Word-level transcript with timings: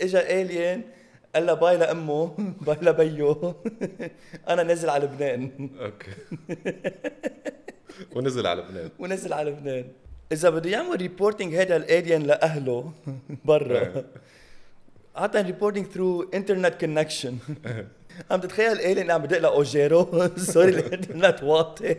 إجا 0.00 0.40
alien 0.40 0.82
قال 1.34 1.46
لها 1.46 1.54
bye 1.54 1.76
لامه 1.76 2.34
bye 2.60 2.76
love 2.82 3.23
you 3.23 3.54
أنا 4.48 4.62
نازل 4.62 4.90
على 4.90 5.04
لبنان. 5.04 5.70
okay. 5.80 6.10
ونزل 8.16 8.46
على 8.46 8.62
لبنان. 8.62 8.90
ونزل 8.98 9.32
على 9.32 9.50
لبنان. 9.50 9.84
إذا 10.32 10.50
بده 10.50 10.70
يعمل 10.70 10.96
reporting 10.96 11.54
هذا 11.54 11.76
ال 11.76 11.84
alien 11.84 12.22
لأهله 12.22 12.92
برا. 13.44 14.04
عطى 15.16 15.40
reporting 15.40 15.86
through 15.86 16.22
internet 16.34 16.74
connection 16.80 17.36
عم 18.30 18.40
تتخيل 18.40 18.80
alien 18.80 19.10
عم 19.10 19.22
بدق 19.22 19.38
له 19.38 19.48
Ogero 19.48 20.28
sorry 20.36 20.68
الإنترنت 20.68 21.42
واطي. 21.42 21.96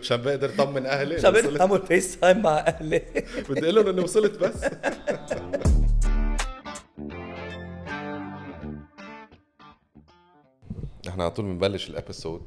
مشان 0.00 0.16
بقدر 0.22 0.48
طمن 0.48 0.86
أهلي 0.86 1.14
مشان 1.16 1.30
بقدر 1.30 1.60
أعمل 1.60 1.86
Face 1.86 2.20
Time 2.20 2.42
مع 2.42 2.58
أهلي. 2.58 3.02
بدي 3.50 3.60
أقول 3.64 3.74
لهم 3.74 3.88
إني 3.88 4.00
وصلت 4.00 4.38
بس. 4.38 4.64
نحن 11.06 11.20
على 11.20 11.30
طول 11.30 11.44
بنبلش 11.44 11.90
ال 11.90 11.97
episode 11.97 12.42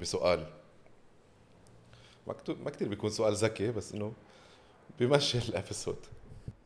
بسؤال 0.00 0.46
ما 2.26 2.32
كتير 2.32 2.56
ما 2.56 2.70
كثير 2.70 2.88
بيكون 2.88 3.10
سؤال 3.10 3.34
ذكي 3.34 3.70
بس 3.70 3.92
إنه 3.92 4.12
بيمشي 4.98 5.38
ال 5.38 5.45
episode 5.45 5.96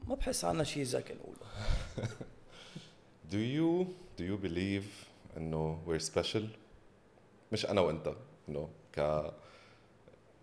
ما 0.09 0.15
بحس 0.15 0.45
عنا 0.45 0.65
شيء 0.65 0.83
ذكي 0.83 1.15
نقوله 1.15 1.45
Do 3.33 3.37
you 3.37 3.87
do 4.19 4.23
you 4.25 4.37
believe 4.47 4.85
إنه 5.37 5.83
we're 5.87 6.13
special؟ 6.15 6.43
مش 7.53 7.67
أنا 7.67 7.81
وأنت 7.81 8.15
إنه 8.49 8.69
ك 8.93 9.31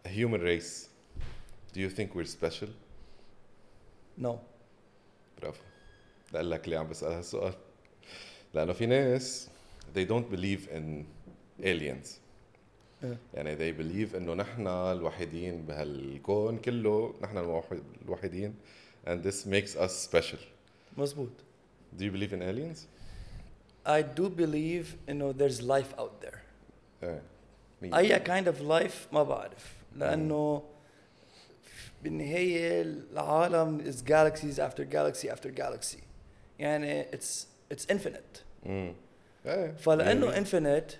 human 0.07 0.41
race 0.41 0.87
Do 1.73 1.79
you 1.79 1.89
think 1.89 2.15
we're 2.15 2.31
special؟ 2.41 2.69
no. 4.21 4.35
برافو 5.41 5.61
لك 6.33 6.69
ليه 6.69 6.77
عم 6.77 6.87
بسأل 6.89 7.11
هالسؤال 7.11 7.53
لأنه 8.53 8.73
في 8.73 8.85
ناس 8.85 9.50
they 9.94 10.04
don't 10.08 10.30
believe 10.36 10.68
in 10.76 11.04
aliens 11.62 12.08
إيه. 13.04 13.18
يعني 13.34 13.56
they 13.56 13.76
believe 13.78 14.14
انه 14.14 14.34
نحن 14.34 14.66
الوحيدين 14.66 15.62
بهالكون 15.62 16.58
كله 16.58 17.14
نحن 17.22 17.38
الوحي- 17.38 17.82
الوحيدين 18.04 18.54
and 19.06 19.18
this 19.26 19.46
makes 19.46 19.76
us 19.78 20.08
special 20.10 20.38
مزبوط 20.98 21.28
do 21.98 22.02
you 22.02 22.10
believe 22.12 22.32
in 22.32 22.42
aliens 22.42 22.78
I 23.88 24.02
do 24.20 24.28
believe 24.28 24.86
انه 25.08 25.32
there's 25.38 25.60
life 25.60 25.98
out 26.00 26.26
there 26.26 26.36
ايه 27.02 27.22
مية 27.82 27.96
اي 27.98 28.02
بالمية. 28.02 28.16
كايند 28.18 28.48
اوف 28.48 28.60
لايف 28.60 29.08
ما 29.12 29.22
بعرف 29.22 29.72
لانه 29.96 30.62
بالنهايه 32.02 32.82
العالم 32.82 33.92
is 33.92 33.96
galaxies 33.96 34.58
after 34.58 34.84
galaxy 34.84 35.28
after 35.30 35.50
galaxy 35.60 35.98
يعني 36.58 37.04
it's 37.10 37.46
it's 37.74 37.84
infinite 37.92 38.40
مم. 38.66 38.94
إيه. 39.45 39.71
فلأنه 39.71 40.43
infinite 40.43 40.93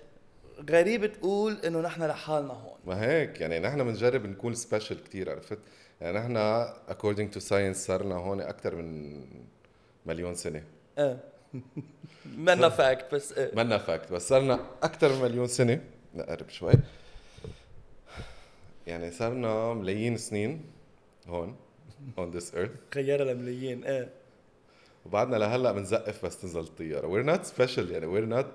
غريب 0.70 1.12
تقول 1.12 1.60
إنه 1.64 1.80
نحن 1.80 2.02
لحالنا 2.02 2.52
هون. 2.52 2.78
ما 2.86 3.04
هيك 3.04 3.40
يعني 3.40 3.58
نحن 3.58 3.84
بنجرب 3.84 4.26
نكون 4.26 4.54
سبيشل 4.54 4.98
كتير 4.98 5.30
عرفت؟ 5.30 5.58
يعني 6.00 6.18
نحن 6.18 6.64
according 6.88 7.34
to 7.34 7.40
science 7.40 7.76
صرنا 7.76 8.14
هون 8.14 8.40
أكثر 8.40 8.74
من 8.74 9.20
مليون 10.06 10.34
سنة. 10.34 10.62
إيه. 10.98 11.18
منا 12.36 12.68
fact 12.68 13.14
بس 13.14 13.32
إيه. 13.32 13.50
منا 13.54 13.78
fact 13.78 14.12
بس 14.12 14.28
صرنا 14.28 14.60
أكثر 14.82 15.12
من 15.12 15.22
مليون 15.22 15.46
سنة. 15.46 15.80
نقرب 16.14 16.48
شوي. 16.48 16.72
يعني 18.86 19.10
صرنا 19.10 19.74
ملايين 19.74 20.16
سنين 20.16 20.64
هون 21.26 21.56
on 22.18 22.36
this 22.36 22.54
earth. 22.54 22.94
خيارها 22.94 23.34
لملايين 23.34 23.84
إيه. 23.84 24.21
وبعدنا 25.06 25.36
لهلا 25.36 25.72
بنزقف 25.72 26.24
بس 26.26 26.40
تنزل 26.40 26.60
الطيارة. 26.60 27.06
We're 27.08 27.26
not 27.36 27.40
special 27.46 27.90
يعني. 27.90 28.06
We're 28.06 28.34
not 28.40 28.46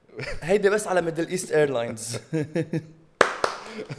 هيدي 0.42 0.70
بس 0.70 0.86
على 0.86 1.02
Middle 1.02 1.28
East 1.28 1.52
Airlines 1.52 2.18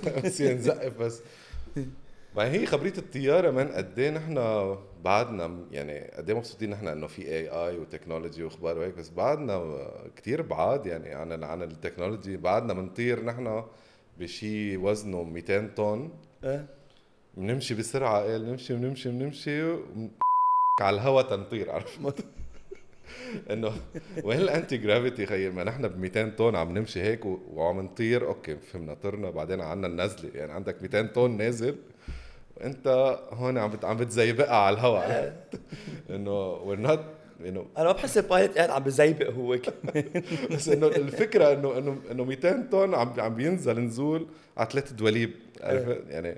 بنصير 0.04 0.54
نزقف 0.54 0.98
بس. 0.98 1.22
ما 2.36 2.52
هي 2.52 2.66
خبرية 2.66 2.94
الطيارة 2.98 3.52
من 3.52 3.68
قد 3.68 4.00
إيه 4.00 4.10
نحن 4.10 4.36
بعدنا 5.04 5.60
يعني 5.72 6.00
قد 6.00 6.30
إيه 6.30 6.38
مبسوطين 6.38 6.70
نحن 6.70 6.88
إنه 6.88 7.08
في 7.08 7.22
AI 7.22 7.48
و 7.50 7.78
technology 7.78 8.44
وأخبار 8.44 8.78
وهيك 8.78 8.94
بس 8.94 9.10
بعدنا 9.10 9.88
كثير 10.16 10.42
بعاد 10.42 10.86
يعني 10.86 11.14
عن 11.14 11.44
عن 11.44 11.62
ال 11.64 11.70
technology. 11.70 12.38
بعدنا 12.38 12.74
بنطير 12.74 13.26
نحن 13.26 13.64
بشي 14.20 14.78
وزنه 14.78 15.24
200 15.24 15.68
طن. 15.76 16.10
إيه. 16.44 16.66
بنمشي 17.38 17.74
بسرعة 17.76 18.22
قال 18.24 18.46
نمشي 18.46 18.74
بنمشي 18.76 19.10
بنمشي 19.10 19.74
على 20.82 20.96
الهواء 20.96 21.26
تنطير 21.26 21.72
عرفت؟ 21.72 22.26
إنه 23.52 23.72
وين 24.24 24.40
ال 24.40 24.78
anti-gravity 24.78 25.26
خيي 25.26 25.50
ما 25.50 25.64
نحن 25.64 25.88
ب 25.88 26.00
200 26.00 26.30
طن 26.30 26.56
عم 26.56 26.78
نمشي 26.78 27.02
هيك 27.02 27.26
وعم 27.26 27.82
نطير. 27.82 28.28
okay 28.28 28.58
فهمنا 28.58 28.94
طرنا 28.94 29.30
بعدين 29.30 29.62
عنا 29.62 29.88
النزلة. 29.88 30.30
يعني 30.36 30.52
عندك 30.52 30.82
200 30.82 31.02
طن 31.02 31.32
نازل 31.38 31.76
وإنت 32.58 33.18
هون 33.32 33.58
عم 33.58 33.72
عم 33.84 33.98
بتزيبقها 33.98 34.56
على 34.56 34.74
الهواء؟ 34.74 35.44
إنه 36.10 36.54
we're 36.54 36.80
not 36.80 37.00
إنه 37.46 37.66
أنا 37.78 37.86
ما 37.86 37.92
بحس 37.92 38.18
ال 38.18 38.25
pilot 38.25 38.58
قاعد 38.58 38.70
عم 38.70 38.84
بزيبق 38.84 39.30
هو 39.30 39.58
كمان 39.58 40.24
بس 40.52 40.70
إنه 40.70 40.88
الفكرة 40.88 41.54
انه 41.54 41.78
انه 41.78 41.98
إنه 42.12 42.24
200 42.24 42.68
طن 42.72 42.94
عم 42.94 43.14
عم 43.20 43.36
بينزل 43.36 43.80
نزول 43.80 44.28
على 44.58 44.70
ثلاث 44.72 44.92
دواليب. 44.94 45.32
عرفت؟ 45.62 46.02
يعني 46.10 46.38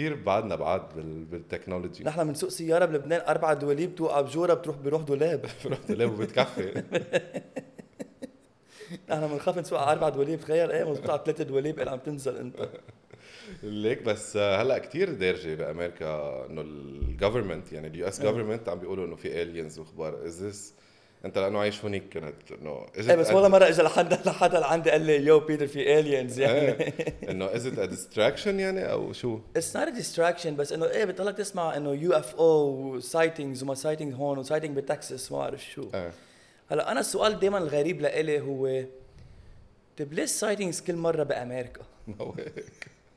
كثير 0.00 0.14
بعدنا 0.14 0.54
بعد 0.56 0.94
بال- 0.96 1.24
بال 1.24 1.36
technology. 1.36 2.04
نحن 2.04 2.24
بنسوق 2.26 2.50
سيارة 2.50 2.84
بلبنان 2.84 3.20
أربع 3.28 3.52
دواليب 3.52 3.94
توقع 3.94 4.20
بجوره 4.20 4.54
بتروح 4.54 4.76
بروح 4.76 5.02
دولاب. 5.02 5.44
رحت 5.66 5.90
ليه 5.90 6.06
وبتكفي. 6.06 6.82
نحن 9.10 9.28
بنخاف 9.28 9.58
نسوق 9.58 9.78
على 9.80 9.92
أربع 9.92 10.08
دواليب 10.08 10.40
تخيل 10.40 10.70
إيه 10.70 10.90
مزبوط 10.90 11.10
على 11.10 11.20
ثلاث 11.26 11.42
دواليب 11.42 11.88
عم 11.88 11.98
تنزل 11.98 12.36
أنت. 12.36 12.68
ليك 13.62 14.02
بس 14.02 14.36
هلأ 14.36 14.78
كثير 14.78 15.12
دارجة 15.12 15.54
بأمريكا 15.54 16.46
إنه 16.46 16.60
ال 16.60 16.70
government 16.70 17.72
يعني 17.72 17.86
ال 17.86 18.08
US 18.08 18.20
government 18.20 18.68
عم 18.68 18.78
بيقولوا 18.78 19.06
إنه 19.06 19.16
في 19.16 19.42
aliens 19.42 19.78
وأخبار. 19.78 20.24
is 20.26 20.44
this 20.44 20.74
انت 21.24 21.38
لأنه 21.38 21.58
عايش 21.58 21.84
هونيك 21.84 22.18
كنت 22.18 22.52
إنه 22.60 22.86
إيه 22.96 23.14
بس 23.14 23.30
ولا 23.30 23.48
مرة 23.48 23.68
اجى 23.68 23.82
لحدا 23.82 24.20
لحدا 24.26 24.60
لعندي 24.60 24.90
قال 24.90 25.00
لي 25.00 25.26
you 25.26 25.40
better 25.40 25.66
في 25.66 26.00
aliens 26.00 26.38
يعني 26.38 26.60
إيه. 26.60 26.94
إنه 27.30 27.54
is 27.54 27.66
it 27.66 27.88
distraction 27.88 28.60
يعني 28.60 28.92
أو 28.92 29.12
شو؟ 29.12 29.38
it's 29.56 29.76
not 29.76 29.88
distraction 29.88 30.56
بس 30.56 30.72
إنه 30.72 30.86
إيه 30.86 31.04
بتضلك 31.04 31.36
تسمع 31.36 31.76
إنه 31.76 31.94
UFO 31.94 32.34
sightings 32.34 33.62
وما 33.62 33.74
sighting 33.74 34.14
هون 34.14 34.38
و 34.38 34.42
sighting 34.42 34.76
بتكساس 34.76 35.32
ما 35.32 35.38
بعرف 35.38 35.64
شو 35.64 35.90
إيه 35.94 36.12
هلا 36.70 36.92
أنا 36.92 37.00
السؤال 37.00 37.40
دائما 37.40 37.58
الغريب 37.58 38.00
لإلي 38.00 38.40
هو 38.40 38.84
طيب 39.98 40.12
ليش 40.12 40.30
sightings 40.30 40.80
كل 40.80 40.96
مرة 40.96 41.22
بأمريكا؟ 41.22 41.80
ما 42.08 42.14
هو 42.20 42.32
هيك 42.32 42.64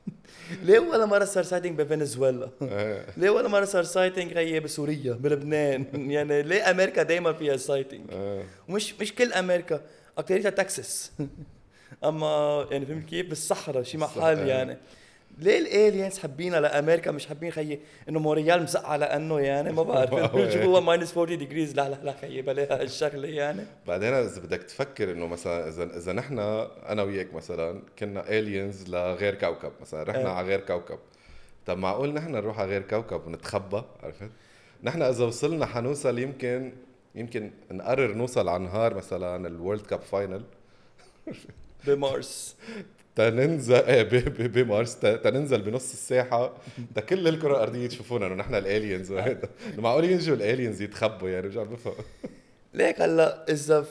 ليه 0.66 0.78
ولا 0.78 1.06
مرة 1.06 1.24
صار 1.24 1.42
sighting 1.42 1.80
بفنزويلا؟ 1.80 2.50
ليه 3.16 3.30
ولا 3.30 3.48
مرة 3.48 3.64
صار 3.64 3.82
sighting 3.82 4.38
هي 4.38 4.60
بسوريا 4.60 5.12
بلبنان 5.12 5.86
يعني 6.10 6.42
ليه 6.42 6.70
أمريكا 6.70 7.02
دائما 7.02 7.32
فيها 7.32 7.56
sighting 7.56 8.10
إيه. 8.12 8.44
ومش 8.68 8.94
مش 9.00 9.14
كل 9.14 9.32
أمريكا 9.32 9.80
اكثريتها 10.18 10.50
تكساس 10.50 11.12
أما 12.04 12.66
يعني 12.70 12.86
فهمت 12.86 13.04
كيف 13.04 13.28
بالصحراء 13.28 13.82
شي 13.82 13.98
محل 13.98 14.36
صح. 14.36 14.44
يعني 14.44 14.76
ليه 15.38 15.58
ال 15.58 15.67
aliens 15.67 16.18
حابينها 16.18 16.60
لامريكا 16.60 17.10
مش 17.10 17.26
حابين 17.26 17.50
خيي؟ 17.50 17.80
إنه 18.08 18.20
مونتريال 18.20 18.62
مسقعه 18.62 18.96
لأنه 18.96 19.40
يعني 19.40 19.72
ما 19.72 19.82
بعرف. 19.82 20.10
شو 20.54 20.58
هو 20.58 20.80
minus 20.80 21.18
40 21.18 21.38
degrees 21.38 21.74
لا 21.76 21.88
لا 21.88 21.98
لا 22.02 22.14
خيي 22.20 22.42
بلاها 22.42 22.80
هالشغله 22.82 23.28
يعني. 23.28 23.64
بعدين 23.86 24.12
إذا 24.14 24.40
بدك 24.40 24.62
تفكر 24.62 25.12
إنه 25.12 25.26
مثلا 25.26 25.68
إذا 25.68 25.96
إذا 25.96 26.12
نحن 26.12 26.38
أنا 26.88 27.02
وياك 27.02 27.34
مثلا 27.34 27.82
كنا 27.98 28.28
aliens 28.28 28.88
لغير 28.88 29.34
كوكب 29.34 29.72
مثلا 29.80 30.02
رحنا 30.02 30.20
إيه. 30.20 30.28
على 30.28 30.48
غير 30.48 30.60
كوكب. 30.60 30.98
طب 31.66 31.78
معقول 31.78 32.14
نحن 32.14 32.32
نروح 32.32 32.60
على 32.60 32.70
غير 32.70 32.82
كوكب 32.82 33.26
ونتخبى؟ 33.26 33.82
عرفت؟ 34.02 34.30
نحن 34.82 35.02
إذا 35.02 35.24
وصلنا 35.24 35.66
حنوصل 35.66 36.18
يمكن 36.18 36.72
يمكن 37.14 37.50
نقرر 37.70 38.14
نوصل 38.14 38.48
على 38.48 38.64
نهار 38.64 38.94
مثلا 38.94 39.46
ال 39.46 39.53
World 39.53 39.86
Cup 39.86 40.00
final 40.00 40.44
بمارس. 41.86 42.56
تننزل 43.16 43.80
ب- 44.04 44.52
بمارس 44.52 44.98
تننزل 45.00 45.62
بنص 45.62 45.92
الساحة. 45.92 46.56
تكل 46.94 47.28
الكرة 47.28 47.50
الأرضية 47.56 47.86
تشوفونا 47.86 48.26
إنه 48.26 48.34
نحن 48.34 48.54
ال 48.54 48.62
aliens 48.62 49.12
معقول 49.78 50.04
يجوا 50.04 50.36
ال 50.36 50.43
aliens 50.43 50.82
يتخبوا 50.82 51.28
يعني 51.28 51.48
مش 51.48 51.56
عم 51.56 51.64
بفهم. 51.64 51.94
ليك 52.74 53.00
هلأ 53.00 53.44
إذا 53.52 53.86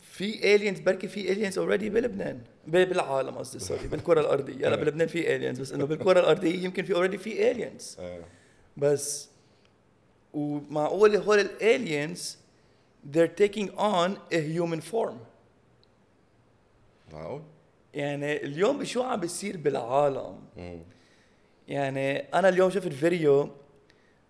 في 0.00 0.54
aliens 0.54 0.80
بركي 0.80 1.08
في 1.08 1.32
aliens 1.32 1.58
already 1.58 1.90
بلبنان. 1.90 2.40
بالعالم 2.66 3.38
قصدي 3.38 3.58
sorry 3.58 3.86
بالكرة 3.92 4.20
الأرضية. 4.20 4.68
هلا 4.68 4.76
بلبنان 4.76 5.08
في 5.08 5.36
aliens 5.36 5.60
بس 5.60 5.72
إنه 5.72 5.84
بالكرة 5.84 6.20
الأرضية 6.20 6.64
يمكن 6.64 6.84
في 6.84 6.94
already 6.94 7.18
في 7.18 7.50
aliens 7.50 7.96
إيه. 8.00 8.20
بس 8.76 9.28
ومعقول 10.34 11.16
هول 11.16 11.38
ال 11.40 11.54
aliens 11.54 12.36
they're 13.14 13.30
taking 13.44 13.68
on 13.78 14.10
a 14.34 14.38
human 14.58 14.80
form. 14.92 15.14
معقول؟ 17.12 17.42
يعني 17.94 18.44
اليوم 18.44 18.78
بشو 18.78 19.02
عم 19.02 19.20
بيصير 19.20 19.56
بالعالم؟ 19.56 20.38
مم. 20.56 20.78
يعني 21.68 22.18
أنا 22.18 22.48
اليوم 22.48 22.70
شفت 22.70 22.92
فيديو 22.92 23.50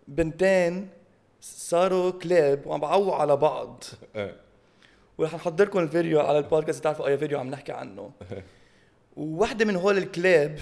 بنتين 0.09 0.89
صاروا 1.41 2.11
كلاب 2.11 2.67
وعم 2.67 2.81
بعووا 2.81 3.15
على 3.15 3.37
بعض. 3.37 3.85
إيه. 4.17 4.37
ورح 5.19 5.35
نحضركم 5.35 5.79
الفيديو 5.79 6.21
على 6.21 6.39
البودكاست 6.39 6.85
تعرفوا 6.85 7.07
أي 7.07 7.19
فيديو 7.19 7.39
عم 7.39 7.51
نحكي 7.51 7.73
عنه. 7.73 8.11
وواحدة 9.17 9.65
من 9.65 9.77
هول 9.77 9.99
الكلاب 9.99 10.59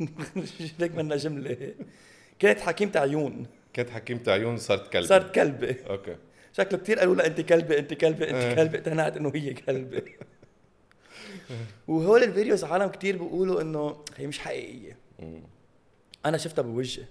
هيك 0.80 0.94
منا 0.94 1.16
جملة. 1.16 1.74
كانت 2.38 2.60
حكيمة 2.60 2.92
عيون. 2.96 3.46
كنت 3.76 3.90
حكيمة 3.90 4.22
عيون 4.26 4.56
صارت 4.56 4.92
كلب 4.92 5.04
صارت 5.04 5.34
كلبة. 5.34 5.76
okay. 5.90 6.16
شكله 6.52 6.78
كثير 6.78 6.98
قالوا 6.98 7.14
لها 7.14 7.26
انت 7.26 7.40
كلبة 7.40 7.78
انت 7.78 7.94
كلبة 7.94 8.24
إيه. 8.24 8.30
انت 8.30 8.58
كلبة 8.58 8.78
اقتنعت 8.78 9.16
إنه 9.16 9.32
هي 9.34 9.54
كلبة. 9.54 10.02
وهول 11.88 12.22
ال 12.22 12.28
videos 12.28 12.64
عالم 12.64 12.86
كثير 12.86 13.16
بيقولوا 13.16 13.60
إنه 13.60 13.96
هي 14.16 14.26
مش 14.26 14.38
حقيقية. 14.38 14.96
مم. 15.18 15.42
أنا 16.26 16.38
شفتها 16.38 16.62
بوجهي. 16.62 17.04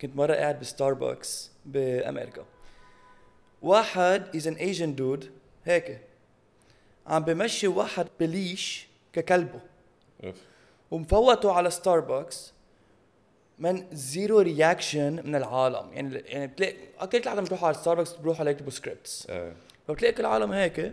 كنت 0.00 0.16
مرة 0.16 0.34
قاعد 0.34 0.60
بستاربكس 0.60 1.50
بأمريكا. 1.66 2.44
واحد 3.62 4.36
as 4.36 4.46
in 4.46 4.54
Asian 4.54 4.94
dude 4.94 5.30
هيك. 5.64 6.00
عم 7.06 7.24
بمشي 7.24 7.68
واحد 7.68 8.06
ب 8.20 8.31
leash 8.31 8.86
ككلبه. 9.12 9.60
ومفوته 10.90 11.52
على 11.52 11.70
ستاربكس 11.70 12.52
من 13.58 13.86
zero 13.92 14.40
reaction 14.40 15.12
من 15.26 15.34
العالم. 15.34 15.92
يعني 15.92 16.18
يعني 16.18 16.46
بتلاقي 16.46 16.76
أكيد 16.98 17.22
العالم 17.22 17.44
بتروحوا 17.44 17.68
على 17.68 17.76
ستاربكس 17.76 18.12
بيروحوا 18.12 18.40
على 18.40 18.50
يكتبوا 18.50 18.70
scripts 18.70 19.26
إيه 19.30 19.52
فبتلاقي 19.88 20.14
كل 20.14 20.20
العالم 20.20 20.52
هيك. 20.52 20.92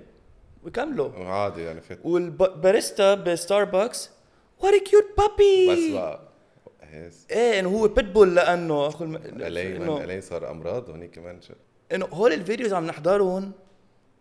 ويكملوا. 0.64 1.26
عادي 1.26 1.62
يعني 1.62 1.82
فات 1.82 2.00
والباريستا 2.04 3.14
بستاربكس 3.16 4.10
وات 4.60 4.74
كيوت 4.84 5.06
بابي 5.18 5.72
بس 5.90 5.94
بقى 5.94 6.20
هيس. 6.82 7.26
إيه 7.32 7.60
إنه 7.60 7.70
هو 7.70 7.88
بيتبول 7.88 8.36
لأنه 8.36 8.88
أخو 8.88 9.04
الم... 9.04 9.16
ألي 9.16 9.74
من 9.80 9.82
انه 9.82 10.04
ألي 10.04 10.22
صار 10.22 10.52
أمراض 10.52 10.90
هوني 10.90 11.08
كمان 11.08 11.42
شو. 11.42 11.54
إنه 11.92 12.06
هول 12.06 12.34
الفيديوز 12.34 12.74
عم 12.74 12.86
نحضرهم 12.88 13.52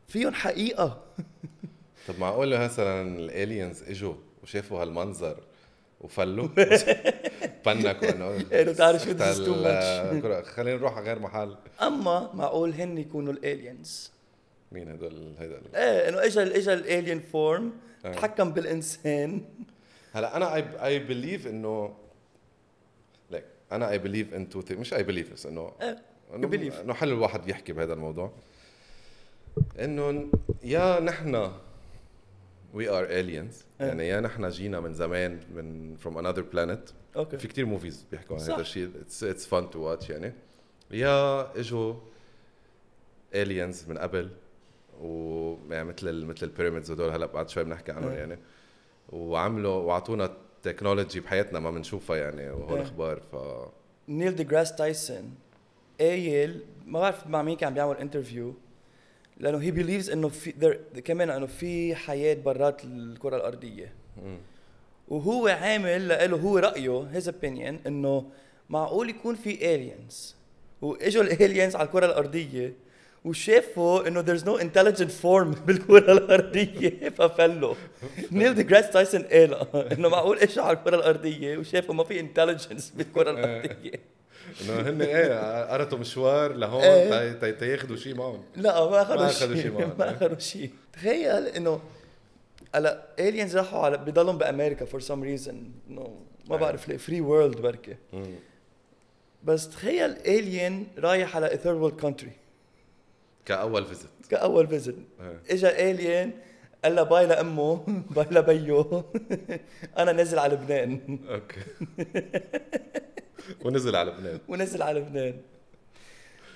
فيهم 0.08 0.34
حقيقة. 0.34 1.02
طب 2.08 2.18
معقول 2.18 2.58
مثلا 2.58 3.18
الالينز 3.18 3.82
إجوا 3.82 4.14
وشافوا 4.42 4.82
هالمنظر 4.82 5.36
وفلوا؟ 6.00 6.48
بنكوا 7.66 8.10
إنه 8.10 8.30
إيه، 8.52 8.62
بتعرف 8.64 9.02
شو 9.02 9.10
is 9.10 9.36
too 9.36 9.66
ال- 9.66 10.44
خلينا 10.44 10.76
نروح 10.76 10.96
على 10.96 11.06
غير 11.06 11.18
محل. 11.18 11.56
أما 11.82 12.30
معقول 12.34 12.72
هن 12.72 12.98
يكونوا 12.98 13.32
ال 13.32 13.44
aliens 13.44 14.12
مين 14.72 14.88
هدول 14.88 15.34
هيدا 15.38 15.62
إيه 15.74 16.08
إنه 16.08 16.24
اجى 16.24 16.42
اجى 16.42 16.72
ال 16.72 16.80
alien 16.80 17.20
form 17.20 17.72
إيه. 18.04 18.12
تحكم 18.12 18.52
بالإنسان. 18.52 19.44
هلا 20.12 20.36
أنا 20.36 20.54
I 20.54 20.64
I 20.86 20.98
believe 20.98 21.46
انه 21.46 21.96
ليك 23.30 23.44
أنا 23.72 23.90
I 23.90 23.98
believe 23.98 24.34
in 24.34 24.48
too 24.48 24.62
مش 24.70 24.94
I 24.94 25.02
believe 25.02 25.32
بس 25.32 25.46
انه 25.46 25.72
إنه 26.34 26.48
You 26.48 26.50
believe. 26.50 26.74
إنه 26.74 26.94
حلو 26.94 27.16
الواحد 27.16 27.48
يحكي 27.48 27.72
بهذا 27.72 27.92
الموضوع. 27.92 28.32
إنه 29.78 30.30
يا 30.62 31.00
نحن 31.00 31.52
we 32.74 32.88
are 32.88 33.06
aliens. 33.06 33.54
إيه. 33.80 33.86
يعني 33.86 34.08
يا 34.08 34.20
نحن 34.20 34.48
جينا 34.48 34.80
من 34.80 34.94
زمان 34.94 35.40
من 35.54 35.96
from 35.96 36.16
another 36.16 36.42
planet. 36.54 36.92
okay. 37.16 37.38
في 37.38 37.48
كتير 37.48 37.66
movies 37.66 38.06
بيحكوا 38.10 38.36
عن. 38.36 38.42
هذا 38.42 38.60
الشيء. 38.60 38.90
اتس 39.22 39.46
فun 39.46 39.70
تو 39.70 39.78
واتش 39.78 40.10
يعني. 40.10 40.32
يا 40.90 41.50
إجوا 41.60 41.94
aliens 43.34 43.88
من 43.88 43.98
قبل. 43.98 44.30
و 45.00 45.56
يعني 45.70 45.84
مثل 45.88 46.08
ال 46.08 46.26
مثل 46.26 46.46
ال 46.46 46.51
pyramids 46.51 46.90
هدول 46.90 47.10
هلأ 47.10 47.26
بعد 47.26 47.48
شوي 47.48 47.64
بنحكي 47.64 47.92
عنهم 47.92 48.10
إيه. 48.10 48.18
يعني 48.18 48.38
وعملوا 49.12 49.74
واعطونا 49.82 50.36
technology 50.62 51.20
بحياتنا 51.20 51.60
ما 51.60 51.70
بنشوفها 51.70 52.16
يعني 52.16 52.50
وهول 52.50 52.76
إيه. 52.76 52.82
أخبار 52.82 53.20
ف 53.32 53.36
Neil 54.08 54.36
deGrasse 54.36 54.74
Tyson 54.74 55.34
قايل 56.00 56.60
ما 56.86 57.00
بعرف 57.00 57.26
مع 57.26 57.42
مين 57.42 57.56
كان 57.56 57.66
عم 57.68 57.74
بيعمل 57.74 57.96
interview 57.96 58.54
لأنه 59.36 59.58
he 59.58 59.70
believes 59.70 60.10
إنه 60.10 60.28
في 60.28 60.52
كمان 61.04 61.30
إنه 61.30 61.46
في 61.46 61.94
حياة 61.94 62.34
برات 62.34 62.84
الكرة 62.84 63.36
الأرضية. 63.36 63.92
وهو 65.08 65.48
عامل 65.48 66.08
لإله 66.08 66.36
هو 66.36 66.58
رأيه 66.58 67.08
his 67.12 67.28
opinion 67.28 67.78
إنه 67.86 68.30
معقول 68.70 69.10
يكون 69.10 69.34
في 69.34 69.56
aliens 69.58 70.34
وإجوا 70.82 71.22
ال 71.22 71.30
aliens 71.30 71.76
على 71.76 71.86
الكرة 71.86 72.06
الأرضية 72.06 72.72
وشافوا 73.24 74.08
إنه 74.08 74.22
there's 74.22 74.42
no 74.44 74.60
intelligent 74.60 75.10
form 75.22 75.58
بالكره 75.66 76.12
الأرضية. 76.12 77.08
ففلوا 77.08 77.74
نيل 78.32 78.54
دي 78.54 78.62
جراس 78.62 78.90
تايسون 78.90 79.22
قال 79.22 79.54
إنه 79.92 80.08
معقول 80.08 80.38
اجوا 80.38 80.64
على 80.64 80.76
الكره 80.76 80.96
الأرضية؟ 80.96 81.58
وشافوا 81.58 81.94
ما 81.94 82.04
في 82.04 82.20
intelligence 82.22 82.96
بالكره 82.96 83.30
الأرضية. 83.30 83.92
إنه 84.60 84.80
هن 84.80 85.02
إيه 85.02 85.72
قرطوا 85.72 85.98
مشوار 85.98 86.52
لهون 86.52 86.82
إيه. 86.82 87.10
تا- 87.10 87.32
تا- 87.32 87.50
تاخذوا 87.50 87.96
شيء 87.96 88.14
معهم. 88.14 88.42
لا 88.56 88.90
ما 88.90 89.02
أخذوا 89.02 89.28
شيء. 89.56 89.70
ما 89.98 90.10
أخذوا 90.16 90.38
شيء 90.38 90.70
تخيل 90.92 91.46
إنه 91.46 91.80
هلا 92.74 93.02
aliens 93.20 93.54
راحوا 93.54 93.78
على 93.84 93.96
بضلهم 93.98 94.38
بأمريكا 94.38 94.84
for 94.84 95.00
some 95.00 95.22
reason 95.22 95.62
إنه 95.90 96.14
ما. 96.48 96.56
بعرف 96.56 96.88
ليه 96.88 96.96
free 96.96 97.20
world 97.20 97.56
بركي 97.60 97.96
بس 99.44 99.68
تخيل 99.68 100.14
alien 100.16 101.00
رايح 101.00 101.36
على 101.36 101.58
third 101.62 101.76
world 101.76 102.00
country 102.00 102.30
كأول 103.44 103.84
visit 103.84 104.10
كأول 104.30 104.66
visit 104.66 104.94
إيه. 105.20 105.40
اجى 105.50 105.68
alien 105.68 106.30
قال 106.84 106.94
لها 106.94 107.02
باي 107.02 107.26
لأمه 107.26 107.84
باي 108.16 108.26
لبيه 108.30 109.04
أنا 109.98 110.12
نازل 110.12 110.38
على 110.38 110.54
لبنان. 110.54 111.18
أوكي. 111.28 111.60
ونزل 113.64 113.96
على 113.96 114.10
لبنان. 114.10 114.38
ونزل 114.48 114.82
على 114.82 115.00
لبنان. 115.00 115.34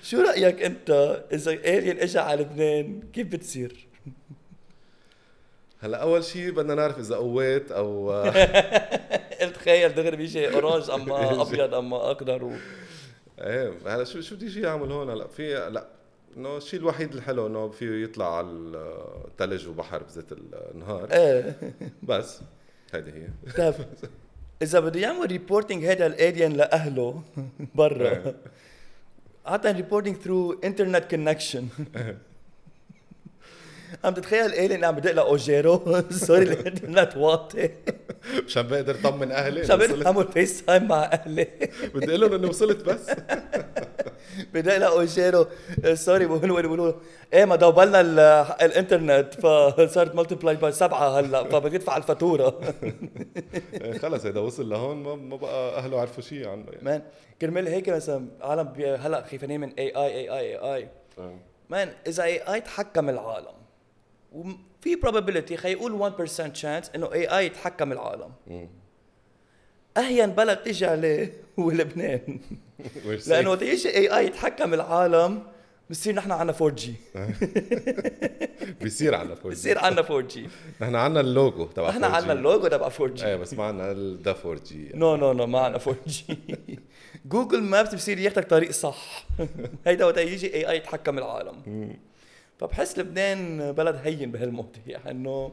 شو 0.03 0.21
رأيك 0.21 0.63
أنت 0.63 1.23
إذا 1.33 1.51
alien 1.55 2.03
اجى 2.03 2.19
على 2.19 2.41
لبنان؟ 2.41 3.01
كيف 3.13 3.27
بتصير؟ 3.27 3.87
هلأ 5.79 5.97
أول 5.97 6.23
شيء 6.23 6.51
بدنا 6.51 6.75
نعرف 6.75 6.99
إذا 6.99 7.15
قوات 7.15 7.71
أو 7.71 8.11
قلت 9.41 9.55
تخيل 9.55 9.95
دغري 9.95 10.17
بيجي 10.17 10.53
orange 10.53 10.89
أما 10.89 11.41
أبيض 11.41 11.73
أما 11.73 12.11
أخضر 12.11 12.43
و... 12.43 12.51
إيه. 13.41 13.73
هلأ 13.85 14.03
شو 14.03 14.21
شو 14.21 14.35
بدي 14.35 14.45
يجي 14.45 14.61
يعمل 14.61 14.91
هون؟ 14.91 15.09
هلأ 15.09 15.27
في 15.27 15.69
لا 15.69 15.87
انه 16.37 16.57
الشيء 16.57 16.79
الوحيد 16.79 17.13
الحلو 17.13 17.47
إنه 17.47 17.69
فيه 17.69 18.03
يطلع 18.03 18.37
على 18.37 18.47
الثلج 18.47 19.67
وبحر 19.67 20.03
بذات 20.03 20.25
النهار. 20.73 21.11
إيه. 21.11 21.55
بس 22.03 22.39
هيدي 22.93 23.11
هي. 23.11 23.27
بتعرف 23.43 23.75
إذا 24.61 24.79
بده 24.79 24.99
يعمل 24.99 25.25
reporting 25.25 25.85
هذا 25.85 26.05
ال 26.05 26.13
alien 26.13 26.53
لأهله 26.53 27.21
برا. 27.75 28.33
عادة 29.45 29.71
reporting 29.71 30.15
through 30.15 30.59
internet 30.63 31.05
connection 31.11 31.67
عم 34.03 34.13
تتخيل 34.13 34.53
alien 34.53 34.85
عم 34.85 34.95
بدق 34.95 35.11
لأوجيرو؟ 35.11 36.01
sorry 36.25 36.43
الإنترنت 36.43 37.17
واطي. 37.17 37.69
مش 38.45 38.57
عم 38.57 38.67
بقدر 38.67 38.95
طمن 38.95 39.31
أهلي 39.31 39.61
مش 39.61 39.71
عم 39.71 39.79
بقدر. 39.79 40.07
أعمل 40.07 40.27
FaceTime 40.27 40.87
مع 40.87 41.03
أهلي. 41.03 41.47
بدي 41.95 42.05
أقول 42.05 42.21
لهم 42.21 42.33
إني 42.33 42.47
وصلت 42.47 42.85
بس. 42.85 43.09
بدق 44.53 44.77
لاوجيرو 44.77 45.47
sorry 45.93 46.25
بقولوا 46.25 46.61
بيقولوا 46.61 46.93
إيه 47.33 47.45
ما 47.45 47.55
دوبلنا 47.55 48.01
ال- 48.01 48.19
الانترنت 48.61 49.33
فصارت 49.33 50.15
multiply 50.15 50.55
by 50.55 50.71
سبعة 50.71 51.19
هلا 51.19 51.43
فبدي 51.43 51.75
ادفع 51.75 51.97
الفاتورة. 51.97 52.59
إيه، 53.73 53.97
خلص 54.03 54.25
إذا 54.25 54.39
وصل 54.39 54.69
لهون 54.69 54.97
ما, 55.03 55.15
ما 55.15 55.35
بقى 55.35 55.77
أهله 55.77 56.01
عرفوا 56.01 56.23
شيء 56.23 56.47
عنه 56.47 56.65
يعني. 56.71 56.79
man 56.85 57.01
كرمال 57.41 57.67
هيك 57.67 57.89
مثلا 57.89 58.27
عالم 58.41 58.73
هلا 58.99 59.23
خايفين 59.23 59.59
من 59.61 59.73
اي 59.79 59.95
اي 59.95 60.29
اي 60.29 60.29
اي 60.39 60.55
اي 60.75 60.87
اي. 61.17 61.37
مان 61.69 61.93
إذا 62.07 62.23
اي 62.23 62.37
اي 62.53 62.61
تحكم 62.61 63.09
العالم 63.09 63.55
وفي 64.33 64.95
probability 65.05 65.53
خلينا 65.53 65.79
نقول 65.79 66.13
1% 66.13 66.27
chance 66.61 66.89
إنه 66.95 67.13
AI 67.13 67.45
يتحكم 67.45 67.91
العالم. 67.91 68.29
اهين 69.97 70.31
بلد 70.31 70.57
تيجي 70.57 70.85
عليه 70.85 71.33
هو 71.59 71.71
لبنان. 71.71 72.39
لأنه 73.27 73.49
وقت 73.49 73.61
يجي 73.61 73.89
AI 73.97 74.25
يتحكم 74.25 74.73
العالم 74.73 75.43
بصير 75.89 76.15
نحن 76.15 76.31
عنا 76.31 76.53
4G 76.61 76.93
بيصير 78.81 79.15
عنا 79.15 79.35
فور 79.35 79.51
بصير 79.51 79.79
عنا 79.79 80.01
4 80.01 80.21
جي 80.21 80.49
نحن 80.81 80.95
عنا 80.95 81.19
اللوجو 81.19 81.65
تبع 81.65 81.89
نحن 81.89 82.03
عنا 82.03 82.33
اللوجو 82.33 82.67
تبع 82.67 82.89
4 83.01 83.07
جي 83.15 83.25
إيه 83.25 83.35
بس 83.35 83.53
ما 83.53 83.63
عنا 83.63 83.91
الدا 83.91 84.35
4 84.45 84.63
جي 84.63 84.91
نو 84.93 85.15
نو 85.15 85.33
نو 85.33 85.45
ما 85.45 85.59
عنا 85.59 85.77
4 85.87 85.95
جي 86.07 86.37
جوجل 87.25 87.61
مابس 87.63 87.95
بصير 87.95 88.19
ياخدك 88.19 88.49
طريق 88.49 88.71
صح. 88.71 89.25
هيدا 89.87 90.05
وقت 90.05 90.17
يجي 90.17 90.53
اي 90.53 90.69
اي 90.69 90.77
يتحكم 90.77 91.17
العالم 91.17 91.89
فبحس 92.59 92.99
لبنان 92.99 93.71
بلد 93.71 93.95
هين 94.03 94.31
بهالمواضيع 94.31 94.99
إنه 95.11 95.51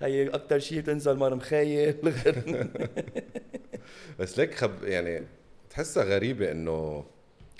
هي 0.00 0.28
أكثر 0.28 0.58
شيء 0.58 0.80
تنزل 0.80 1.16
مار 1.16 1.34
مخيل. 1.34 1.94
بس 4.18 4.38
ليك 4.38 4.54
خب 4.54 4.84
يعني 4.84 5.26
تحسها 5.70 6.04
غريبة 6.04 6.50
إنه 6.50 7.04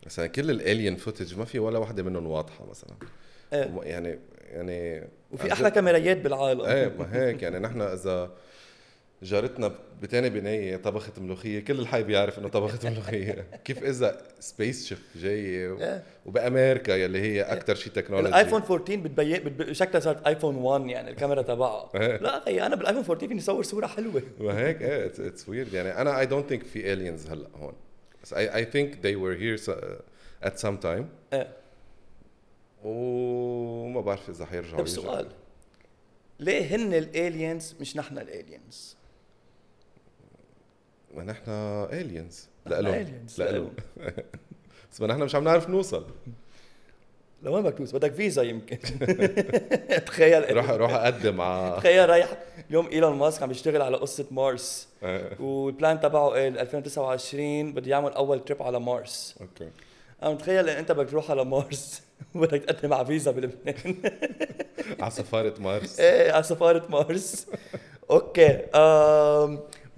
مثلا 0.06 0.26
كل 0.26 0.50
الالين 0.50 0.96
فوتج 0.96 1.38
ما 1.38 1.44
في 1.44 1.58
ولا 1.58 1.78
وحده 1.78 2.02
منهم 2.02 2.26
واضحة 2.26 2.66
مثلا. 2.70 2.90
إيه. 3.52 3.80
يعني 3.82 4.18
يعني 4.50 5.08
وفي 5.32 5.52
أحلى 5.52 5.70
كاميرايات 5.70 6.16
بالعالم. 6.16 6.60
إيه 6.60 6.88
ما 6.98 7.08
هيك 7.12 7.42
يعني 7.42 7.58
نحن 7.58 7.80
إذا 7.80 8.30
جارتنا 9.22 9.74
بتاني 10.02 10.30
بناية 10.30 10.76
طبخت 10.76 11.18
ملوخية 11.18 11.60
كل 11.60 11.80
الحي 11.80 12.02
بيعرف 12.02 12.38
إنه 12.38 12.48
طبخت 12.48 12.86
ملوخية. 12.86 13.46
كيف 13.64 13.84
إذا 13.84 14.22
spaceship 14.40 14.98
جاي 15.16 15.68
و... 15.68 15.80
إيه. 15.80 16.02
وبأمريكا 16.26 16.92
يلي 16.92 17.20
هي 17.20 17.42
أكثر 17.42 17.74
شيء 17.74 17.92
technology 17.92 18.28
ال 18.28 18.33
iPhone 18.33 18.62
14 18.62 18.96
بتبين 18.96 19.38
بتب... 19.44 19.72
شكلها 19.72 20.00
صارت 20.00 20.26
iPhone 20.26 20.54
1 20.54 20.86
يعني 20.86 21.10
الكاميرا 21.10 21.42
تبعها. 21.42 21.90
إيه. 21.94 22.16
لا 22.16 22.42
أخي 22.42 22.62
أنا 22.66 22.76
بال 22.76 22.83
iPhone 22.83 23.02
14 23.02 23.28
فيني 23.28 23.40
صور 23.40 23.62
صورة 23.62 23.86
حلوة. 23.86 24.22
ما 24.40 24.58
هيك 24.58 24.82
إيه 24.82 25.06
it's 25.06 25.48
weird 25.48 25.72
يعني. 25.72 25.88
أنا 26.00 26.20
I 26.20 26.26
don't 26.26 26.48
think 26.48 26.62
في 26.62 26.82
aliens 26.82 27.30
هلأ 27.30 27.48
هون. 27.56 27.74
بس 28.22 28.34
I 28.34 28.54
I 28.54 28.64
think 28.64 28.94
they 28.94 29.16
were 29.20 29.40
here 29.40 29.66
so- 29.66 30.02
at 30.48 30.62
some 30.62 30.84
time. 30.84 31.04
إيه. 31.32 31.56
وما 32.84 34.00
بعرف 34.00 34.30
إذا 34.30 34.44
حيرجعوا 34.46 34.76
طيب. 34.76 34.86
سؤال. 34.86 35.28
ليه 36.40 36.76
هن 36.76 36.94
ال 36.94 37.05
aliens 37.05 37.74
مش 37.80 37.96
نحن 37.96 38.18
ال 38.18 38.28
aliens؟ 38.28 38.99
ما 41.14 41.24
نحن 41.24 41.50
لإلهم 42.66 43.06
aliens 43.06 43.38
لإلهم 43.38 43.70
بس 44.92 45.00
ما 45.00 45.06
نحن 45.06 45.22
مش 45.22 45.34
عم 45.34 45.44
نعرف 45.44 45.68
نوصل. 45.68 46.06
لوين 47.42 47.62
بدك 47.62 47.78
توصل؟ 47.78 47.98
بدك 47.98 48.12
فيزا 48.12 48.42
يمكن. 48.42 48.78
تخيل. 50.06 50.56
روح 50.56 50.70
روح 50.70 50.92
أقدم 50.94 51.40
على 51.40 51.76
تخيل 51.76 52.08
رايح 52.08 52.38
اليوم 52.70 52.88
إيلون 52.88 53.16
ماسك 53.16 53.42
عم 53.42 53.50
يشتغل 53.50 53.82
على 53.82 53.96
قصة 53.96 54.26
مارس. 54.30 54.88
إيه. 55.02 55.40
وال 55.40 55.60
plan 55.60 56.00
تبعه 56.00 56.28
قال 56.28 56.58
2029 56.58 57.72
بده 57.72 57.90
يعمل 57.90 58.12
أول 58.12 58.44
trip 58.44 58.62
على 58.62 58.80
مارس. 58.80 59.34
أوكي. 59.40 59.70
أنا 60.22 60.30
متخيل 60.30 60.68
إن 60.68 60.76
أنت 60.76 60.92
بدك 60.92 61.10
تروح 61.10 61.30
على 61.30 61.44
مارس. 61.44 62.02
وبدك 62.34 62.64
تقدم 62.64 62.92
على 62.94 63.06
فيزا 63.06 63.30
بلبنان. 63.30 63.94
على 65.00 65.10
سفارة 65.10 65.54
مارس. 65.60 66.00
إيه 66.00 66.32
على 66.32 66.42
سفارة 66.42 66.86
مارس. 66.90 67.46
أوكي. 68.10 68.58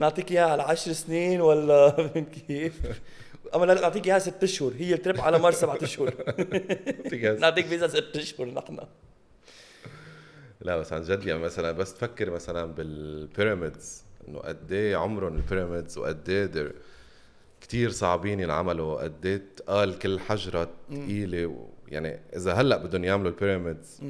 نعطيك 0.02 0.32
إياها 0.32 0.50
على 0.50 0.62
10 0.62 0.92
سنين 0.92 1.40
ولا 1.40 1.90
فهمت 2.08 2.28
كيف؟ 2.48 3.00
أما 3.54 3.64
لا 3.66 3.74
نعطيك 3.80 4.06
إياها 4.06 4.18
ست 4.18 4.42
أشهر 4.42 4.72
هي 4.78 4.94
ال 4.94 4.99
trip 4.99 5.20
على 5.20 5.38
مارس 5.38 5.60
سبعة 5.60 5.78
أشهر. 5.82 6.14
نعطيك 7.40 7.66
فيزا 7.66 7.88
ست 7.88 8.16
أشهر 8.16 8.46
نحن 8.46 8.78
لا 10.60 10.76
بس 10.76 10.92
عن 10.92 11.02
جد 11.02 11.26
يعني 11.26 11.40
مثلا 11.40 11.72
بس 11.72 11.94
تفكر 11.94 12.30
مثلا 12.30 12.64
بال 12.64 12.92
pyramids 12.92 14.02
إنه 14.28 14.38
قد 14.38 14.72
إيه 14.72 14.96
عمرهم 14.96 15.36
ال 15.36 15.43
pyramids 15.43 15.98
وقد 15.98 16.28
إيه 16.28 16.72
كثير 17.60 17.90
صعبين 17.90 18.40
ينعملوا 18.40 19.02
قد 19.02 19.26
إيه 19.26 19.42
تقال 19.56 19.98
كل 19.98 20.20
حجرة 20.20 20.70
ثقيله 20.90 21.68
يعني 21.88 22.20
إذا 22.36 22.52
هلأ 22.52 22.76
بدهم 22.76 23.04
يعملوا 23.04 23.30
البيراميدز. 23.30 24.00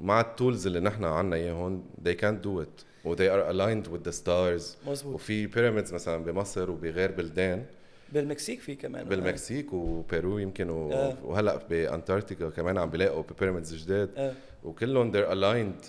مع 0.00 0.20
التولز 0.20 0.66
اللي 0.66 0.80
نحن 0.80 1.04
عنا 1.04 1.36
إياهم 1.36 1.84
they 2.08 2.12
can't 2.12 2.46
do 2.46 2.62
it 2.62 2.84
و 3.06 3.16
they 3.16 3.30
are 3.30 3.52
aligned 3.52 3.88
with 3.88 4.08
the 4.08 4.12
stars. 4.12 4.88
مزبوط 4.88 5.14
وفي 5.14 5.46
بيراميدز 5.46 5.94
مثلا 5.94 6.24
بمصر 6.24 6.70
وبغير 6.70 7.12
بلدان. 7.12 7.64
بالمكسيك 8.12 8.60
في 8.60 8.74
كمان. 8.74 9.08
بالمكسيك 9.08 9.72
وبيرو 9.72 10.38
يمكن 10.38 10.70
و... 10.70 10.92
آه. 10.92 11.16
وهلأ 11.24 11.56
بأنتاركتيكا 11.56 12.50
كمان 12.50 12.78
عم 12.78 12.90
بيلاقوا 12.90 13.22
بيراميدز 13.40 13.74
جداد. 13.74 14.10
إيه 14.16 14.34
وكلهم 14.64 15.12
they're 15.12 15.30
aligned. 15.30 15.86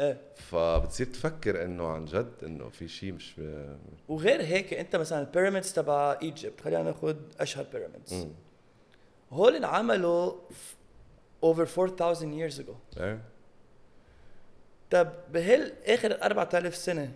إيه 0.00 0.20
فبتصير 0.34 1.06
تفكر 1.06 1.64
إنه 1.64 1.86
عن 1.86 2.04
جد 2.04 2.32
إنه 2.42 2.68
في 2.68 2.88
شيء 2.88 3.12
مش 3.12 3.34
وغير 4.08 4.42
هيك 4.42 4.74
أنت 4.74 4.96
مثلا 4.96 5.20
البيراميدز 5.20 5.72
تبع 5.72 6.18
ايجيبت 6.22 6.60
خلينا 6.60 6.82
ناخذ 6.82 7.16
أشهر 7.40 7.66
بيراميدز. 7.72 8.26
هول 9.32 9.56
انعملوا 9.56 10.32
over 11.46 11.66
4000 11.78 12.20
years 12.20 12.58
ago. 12.58 13.00
إيه. 13.00 13.20
طب 14.90 15.12
بهال 15.32 15.72
آخر 15.86 16.22
4000 16.22 16.76
سنة 16.76 17.12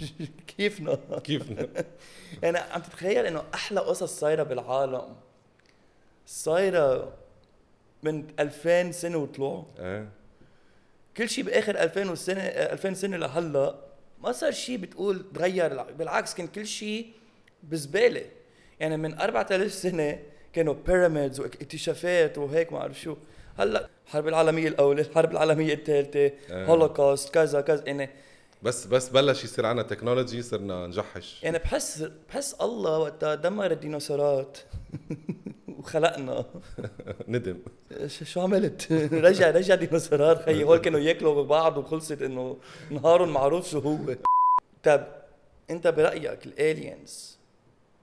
كيفنا؟ 0.56 0.98
كيف 1.24 1.42
يعني 2.42 2.58
عم 2.58 2.80
تتخيل 2.82 3.26
إنه 3.26 3.44
أحلى 3.54 3.80
قصص 3.80 4.20
صايرة 4.20 4.42
بالعالم 4.42 5.16
صايرة 6.26 7.12
من 8.02 8.26
2000 8.40 8.90
سنة 8.92 9.16
وطلوع. 9.18 9.66
إيه. 9.78 10.08
كل 11.16 11.28
شيء 11.28 11.44
بآخر 11.44 11.78
2000 11.78 12.14
سنه 12.14 12.40
2000 12.42 12.94
سنة 12.94 13.16
لهلأ 13.16 13.74
ما 14.22 14.32
صار 14.32 14.50
شيء 14.52 14.76
بتقول 14.76 15.24
تغير 15.34 15.82
بالعكس 15.82 16.34
كان 16.34 16.46
كل 16.46 16.66
شيء 16.66 17.12
بزبالة. 17.62 18.24
يعني 18.80 18.96
من 18.96 19.20
4000 19.20 19.72
سنة 19.72 20.18
كانوا 20.52 20.74
pyramids 20.86 21.40
واكتشافات 21.40 22.38
وهيك 22.38 22.72
ما 22.72 22.78
أعرف 22.78 23.00
شو. 23.00 23.16
هلأ 23.58 23.88
الحرب 24.06 24.28
العالمية 24.28 24.68
الأولى 24.68 25.00
الحرب 25.02 25.30
العالمية 25.32 25.74
الثالثة 25.74 26.32
آه. 26.50 26.66
هولوكوست 26.66 27.34
كذا 27.34 27.60
كذا 27.60 27.84
يعني 27.86 28.10
بس 28.62 28.86
بس 28.86 29.08
بلش 29.08 29.44
يصير 29.44 29.66
عنا 29.66 29.82
technology 29.82 30.42
صرنا 30.42 30.86
نجحش. 30.86 31.42
يعني 31.42 31.58
بحس 31.58 32.04
بحس 32.28 32.54
الله 32.54 32.98
وقتها 32.98 33.34
دمر 33.34 33.70
الديناصورات. 33.70 34.58
وخلقنا. 35.78 36.44
ندم. 37.28 37.58
شو 38.06 38.40
عملت؟ 38.40 38.92
رجع 39.12 39.50
رجع 39.50 39.74
ديناصورات 39.74 40.42
خيي 40.44 40.64
هول 40.64 40.78
كانوا 40.78 41.00
ياكلوا 41.00 41.42
ببعض 41.42 41.76
وخلصت 41.78 42.22
إنه 42.22 42.56
نهارهم 42.90 43.28
معروف 43.28 43.70
شو 43.70 43.78
هو. 43.78 44.16
طب 44.84 45.06
أنت 45.70 45.86
برأيك 45.88 46.46
الالينز 46.46 47.36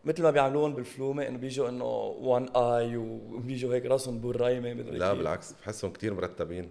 مثل 0.06 0.24
ما 0.24 0.32
بيعملوهم 0.32 0.74
بالفلومة 0.74 1.28
إنه 1.28 1.38
بيجوا 1.38 1.70
إنه 1.70 1.86
وان 1.86 2.50
اي 2.56 2.98
وبيجوا 2.98 3.74
هيك 3.76 3.86
راسهم 3.86 4.20
بالرايمه 4.20 4.74
مدري 4.74 4.98
لا. 4.98 5.14
بالعكس 5.14 5.54
بحسهم 5.62 5.92
كتير 5.92 6.14
مرتبين. 6.14 6.70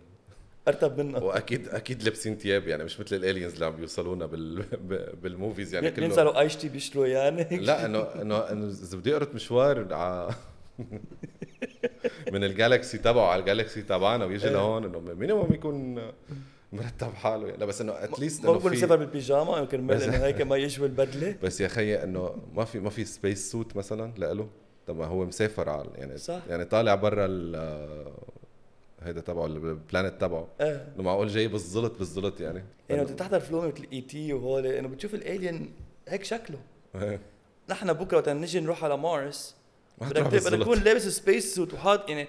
أرتب 0.69 1.01
منا 1.01 1.19
وأكيد 1.19 1.69
أكيد 1.69 2.03
لابسين 2.03 2.37
ثياب 2.37 2.69
يعني 2.69 2.85
مش 2.85 3.01
مثل 3.01 3.17
الالينز 3.17 3.53
اللي 3.53 3.67
عم 3.67 3.77
بيوصلونا 3.77 4.27
بال 4.27 4.63
بالموفيز 5.23 5.75
يعني 5.75 5.91
كله 5.91 6.07
بينزلوا 6.07 6.41
ايشتي 6.41 6.69
بيشتروا 6.69 7.07
يعني 7.07 7.57
لا 7.57 7.87
إنه 7.87 8.01
إنه 8.01 8.67
إذا 8.67 8.99
بدي 8.99 9.13
اقرط 9.13 9.35
مشوار 9.35 9.95
ع... 9.95 10.31
من 12.33 12.45
ال 12.45 12.52
galaxy 12.52 12.99
تبعه 12.99 13.27
على 13.27 13.41
ال 13.41 13.47
galaxy 13.47 13.83
تبعنا 13.83 14.25
ويجي 14.25 14.47
إيه. 14.47 14.53
لهون 14.53 14.85
إنه 14.85 15.01
minimum 15.01 15.53
يكون 15.53 16.03
مرتب 16.73 17.15
حاله. 17.15 17.47
يعني 17.47 17.59
لا 17.59 17.67
بس 17.67 17.81
إنه 17.81 17.93
at 17.93 18.08
least 18.08 18.45
إنه 18.45 18.59
في 18.59 18.69
يسافر 18.75 18.97
بالبيجاما 18.97 19.61
بس- 19.63 20.03
انه 20.03 20.17
هيك 20.17 20.41
ما 20.43 20.57
يشوي 20.57 20.87
البدلة. 20.87 21.37
بس 21.45 21.61
يا 21.61 21.69
خيي 21.69 22.03
إنه 22.03 22.35
ما 22.55 22.65
في 22.65 22.81
ما 22.81 22.91
في 22.91 23.05
space 23.05 23.53
suit 23.53 23.77
مثلا 23.77 24.13
لإله؟ 24.17 24.49
طب 24.87 24.97
ما 24.97 25.05
هو 25.07 25.25
مسافر 25.25 25.69
على 25.69 25.89
يعني 25.95 26.19
صح. 26.19 26.41
يعني 26.49 26.65
طالع 26.65 26.95
برا 26.95 27.27
ال 27.29 28.13
هيدا 29.03 29.21
تبعه 29.21 29.47
ال 29.47 29.57
planet 29.57 30.21
تبعه. 30.21 30.49
إيه. 30.61 30.93
إنه 30.95 31.03
معقول 31.05 31.29
جاي 31.29 31.49
بالزلط 31.49 31.99
بالزلط 31.99 32.41
يعني؟ 32.41 32.65
يعني 32.89 33.05
بدك 33.05 33.15
تحضر 33.15 33.41
فلومه 33.41 33.67
مثل 33.67 33.87
E.T. 33.93 34.33
وهول. 34.33 34.67
إنه 34.67 34.89
بتشوف 34.89 35.15
ال 35.15 35.24
alien 35.24 35.73
هيك 36.09 36.25
شكله. 36.25 36.59
نحن 37.71 37.93
بكرة 37.93 38.17
وقت 38.17 38.29
نجي 38.29 38.61
نروح 38.61 38.85
على 38.85 38.97
مارس 38.97 39.55
ما 40.01 40.09
بدك 40.09 40.23
بدك 40.23 40.61
تكون 40.61 40.79
لابس 40.79 41.03
space 41.09 41.55
suit 41.55 41.75
وحاط 41.75 42.09
يعني 42.09 42.29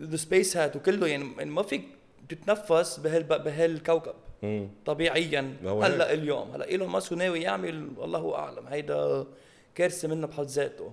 the 0.00 0.16
space 0.16 0.56
hat 0.56 0.76
وكله. 0.76 1.06
يعني 1.06 1.24
ما 1.44 1.62
فيك 1.62 1.84
تتنفس 2.28 3.00
بهال 3.00 3.22
بهالكوكب 3.22 4.14
مم. 4.42 4.68
طبيعيا. 4.86 5.56
هلأ 5.62 6.12
اليوم 6.12 6.50
هلأ 6.50 6.64
إيلون 6.68 6.88
ماسك 6.88 7.12
ناوي 7.12 7.40
يعمل 7.42 7.88
الله 8.02 8.34
أعلم 8.34 8.66
هيدا 8.66 9.26
كارثة 9.74 10.08
منه 10.08 10.26
بحد 10.26 10.44
ذاته. 10.44 10.92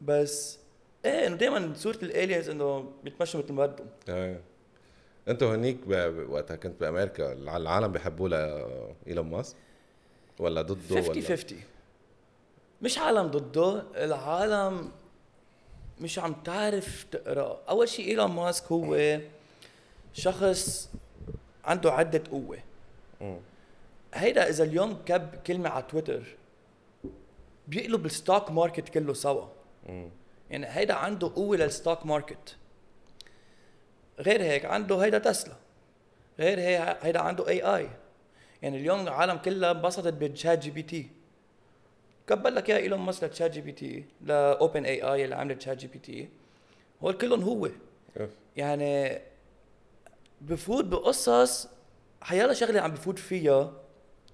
بس 0.00 0.58
إيه 1.04 1.26
إنه 1.26 1.36
دائما 1.36 1.72
صورة 1.76 1.98
ال 2.02 2.09
aliens 2.09 2.48
إنه 2.48 2.92
بيتمشوا 3.04 3.40
مثل 3.42 3.52
ما 3.52 3.66
بدهم. 3.66 3.86
إيه. 4.08 4.40
أنتوا 5.28 5.54
هنيك 5.54 5.78
وقتها 6.28 6.56
كنت 6.56 6.80
بأمريكا 6.80 7.32
الع- 7.32 7.56
العالم 7.56 7.92
بيحبوا 7.92 8.28
لايلون 8.28 9.26
ماسك؟ 9.30 9.56
ولا 10.38 10.62
ضده 10.62 10.94
50 11.02 11.10
ولا 11.16 11.22
50 11.28 11.58
مش 12.82 12.98
عالم 12.98 13.26
ضده 13.26 13.82
العالم 13.96 14.90
مش 16.00 16.18
عم 16.18 16.32
تعرف 16.44 17.06
تقرأ. 17.10 17.60
أول 17.68 17.88
شيء 17.88 18.08
إيلون 18.08 18.30
ماسك 18.30 18.64
هو 18.72 18.94
شخص 20.12 20.90
عنده 21.64 21.92
عدة 21.92 22.22
قوة. 22.30 22.58
هيدا 24.14 24.48
إذا 24.48 24.64
اليوم 24.64 25.02
كب 25.06 25.34
كلمة 25.46 25.68
على 25.68 25.84
تويتر 25.88 26.22
بيقلب 27.68 28.06
ال 28.06 28.13
stock 28.13 28.50
market 28.50 28.88
كله 28.88 29.14
سوا. 29.14 29.46
يعني 30.50 30.66
هيدا 30.66 30.94
عنده 30.94 31.32
قوة 31.34 31.56
لل 31.56 31.70
stock 31.70 32.06
market. 32.06 32.56
غير 34.20 34.42
هيك 34.42 34.64
عنده 34.64 34.96
هيدا 34.96 35.18
تسلا. 35.18 35.54
غير 36.38 36.60
هي 36.60 36.98
هيدا 37.02 37.20
عنده 37.20 37.48
AI 37.48 37.88
يعني 38.62 38.76
اليوم 38.76 39.00
العالم 39.00 39.36
كلها 39.36 39.70
انبسطت 39.70 40.12
ب 40.12 40.58
ChatGPT 40.58 41.10
كبل 42.26 42.54
لك 42.54 42.68
يا 42.68 42.76
إيلون 42.76 43.00
ماسك 43.00 43.24
ل 43.24 43.50
ChatGPT 43.50 44.04
ل 44.20 44.84
OpenAI 44.84 45.24
اللي 45.24 45.34
عملت 45.34 45.58
ChatGPT 45.58 46.28
هول 47.02 47.14
كلهم 47.14 47.42
هو. 47.42 47.66
إيه. 47.66 48.30
يعني 48.56 49.20
بفوت 50.40 50.84
بقصص 50.84 51.68
حيلا 52.20 52.52
شغلة 52.52 52.80
عم 52.80 52.92
بفوت 52.92 53.18
فيها 53.18 53.72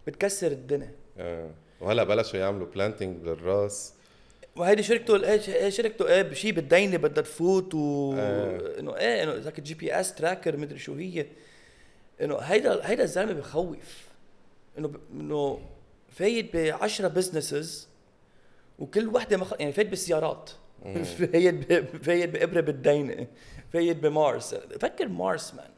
بتكسر 0.07 0.53
الدنيا. 0.53 0.95
إيه 1.19 1.51
وهلا 1.81 2.05
بلشوا 2.05 2.39
يعملوا 2.39 2.67
planting 2.67 3.17
بالراس. 3.17 3.93
وهيدي 4.57 4.83
شركته 4.83 5.27
هي 5.27 5.71
شركته 5.71 6.09
إيه 6.09 6.23
بشي 6.23 6.53
بالدينة 6.53 6.97
بدها 6.97 7.23
تفوت 7.23 7.75
و 7.75 8.15
آه. 8.19 8.79
إنه 8.79 8.97
إيه 8.97 9.23
إنه 9.23 9.35
ذاك 9.35 9.59
ال 9.59 9.75
GPS 9.75 10.15
tracker 10.15 10.57
مدري 10.57 10.79
شو 10.79 10.95
هي. 10.95 11.27
إنه 12.21 12.37
هيدا 12.37 12.81
هيدا 12.89 13.03
الزلمة 13.03 13.33
بخوف. 13.33 14.07
إنه 14.79 14.93
إنه 15.13 15.61
فايت 16.09 16.57
ب 16.57 16.77
10 16.83 17.09
businesses 17.09 17.89
وكل 18.79 19.09
وحدة 19.09 19.37
مخ... 19.37 19.53
يعني 19.61 19.73
فايت 19.73 19.89
بالسيارات. 19.89 20.51
فايت 21.19 21.55
ب... 21.55 21.97
فايت 22.03 22.31
بإبرة 22.31 22.61
بالدينة. 22.61 23.27
فايت 23.73 23.97
بمارس. 23.97 24.55
فكر 24.55 25.09
Mars 25.09 25.55
man 25.55 25.71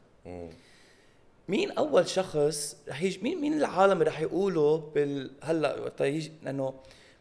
مين 1.49 1.71
أول 1.71 2.07
شخص 2.07 2.77
رح 2.87 3.01
يجي 3.01 3.19
مين 3.23 3.41
مين 3.41 3.53
العالم 3.53 4.01
رح 4.01 4.19
يقولوا 4.19 4.77
بال 4.77 5.31
هلأ 5.43 5.79
وقت 5.79 6.01
يجي 6.01 6.31
لأنه 6.43 6.73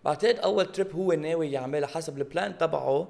بعتقد 0.05 0.38
أول 0.38 0.73
trip 0.73 0.93
هو 0.93 1.12
ناوي 1.12 1.52
يعملها 1.52 1.88
حسب 1.88 2.19
ال 2.19 2.27
plan 2.27 2.59
تبعه 2.59 3.09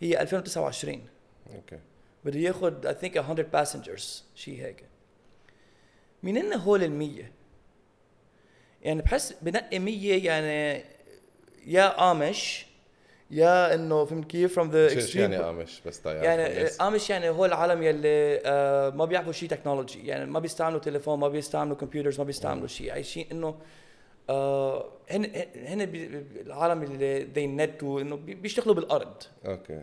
هي 0.00 0.20
2029 0.20 1.06
أوكي. 1.54 1.78
بده 2.24 2.38
ياخذ 2.38 2.86
اي 2.86 2.94
ثينك 2.94 3.18
100 3.18 3.42
باسنجرز 3.42 4.24
شيء 4.34 4.60
هيك. 4.64 4.84
مين 6.22 6.36
هن 6.36 6.52
هول 6.52 6.84
ال 6.84 6.92
100 6.92 7.32
يعني 8.82 9.02
بحس 9.02 9.34
بنقي 9.42 9.78
100 9.78 10.24
يعني 10.24 10.84
يا 11.66 12.10
آمش 12.12 12.66
يا 13.30 13.74
إنه 13.74 14.04
فهمت 14.04 14.30
كيف 14.30 14.54
فروم 14.54 14.70
ذا 14.70 15.00
شو 15.00 15.18
يعني 15.18 15.36
قامش 15.36 15.82
بس 15.86 15.98
طيب 15.98 16.22
يعني 16.22 16.64
قامش 16.66 17.10
يعني 17.10 17.28
هو 17.28 17.44
العالم 17.44 17.82
يلي 17.82 18.40
آه 18.44 18.90
ما 18.90 19.04
بيعرفوا 19.04 19.32
شيء 19.32 19.48
تكنولوجي 19.48 20.06
يعني 20.06 20.26
ما 20.30 20.38
بيستعملوا 20.38 20.80
تليفون 20.80 21.18
ما 21.18 21.28
بيستعملوا 21.28 21.76
كمبيوترز 21.76 22.18
ما 22.18 22.24
بيستعملوا 22.24 22.66
شيء 22.66 22.92
عايشين 22.92 23.26
إنه 23.32 23.54
آه 24.30 24.88
هن 25.10 25.24
هن 25.56 25.80
العالم 26.46 26.82
اللي 26.82 27.24
ذي 27.24 27.46
نت 27.46 27.82
وانه 27.82 28.16
بي- 28.16 28.34
بيشتغلوا 28.34 28.74
بالأرض. 28.74 29.22
أوكي. 29.46 29.82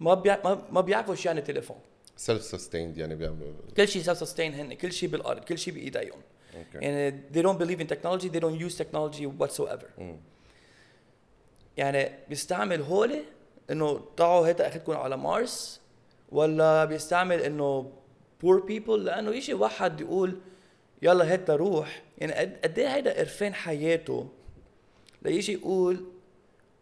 ما 0.00 0.14
بيع 0.14 0.38
ما, 0.70 0.80
بيعرفوا 0.80 1.14
شو 1.14 1.28
يعني 1.28 1.40
تليفون 1.40 1.76
self-sustained 2.16 2.96
يعني 2.98 3.14
بيعملوا 3.14 3.52
كل 3.76 3.88
شيء 3.88 4.02
self-sustained 4.02 4.54
هن 4.54 4.74
كل 4.74 4.92
شيء 4.92 5.08
بالأرض 5.08 5.44
كل 5.44 5.58
شيء 5.58 5.74
بإيديهم. 5.74 6.20
Okay. 6.56 6.86
يعني 6.86 7.20
they 7.34 7.38
don't 7.42 7.58
believe 7.62 7.80
in 7.84 7.88
technology 7.94 8.28
they 8.28 8.40
don't 8.40 8.68
use 8.68 8.78
technology 8.82 9.26
whatsoever. 9.42 9.88
مم. 9.98 10.16
يعني 11.76 12.10
بيستعمل 12.28 12.82
هولي 12.82 13.22
إنه 13.70 14.00
طلعوا 14.16 14.46
هيدا 14.46 14.68
اخذكم 14.68 14.92
على 14.92 15.16
مارس 15.16 15.80
ولا 16.32 16.84
بيستعمل 16.84 17.40
إنه 17.40 17.92
poor 18.44 18.60
people 18.68 18.90
لأنه 18.90 19.30
يجي 19.30 19.54
واحد 19.54 20.00
يقول 20.00 20.40
يلا 21.02 21.30
هيدا 21.32 21.56
روح. 21.56 22.02
يعني 22.18 22.32
قد 22.64 22.78
إيه 22.78 22.94
هيدا 22.94 23.18
قرفان 23.18 23.54
حياته؟ 23.54 24.28
ليجي 25.22 25.52
يقول 25.52 26.04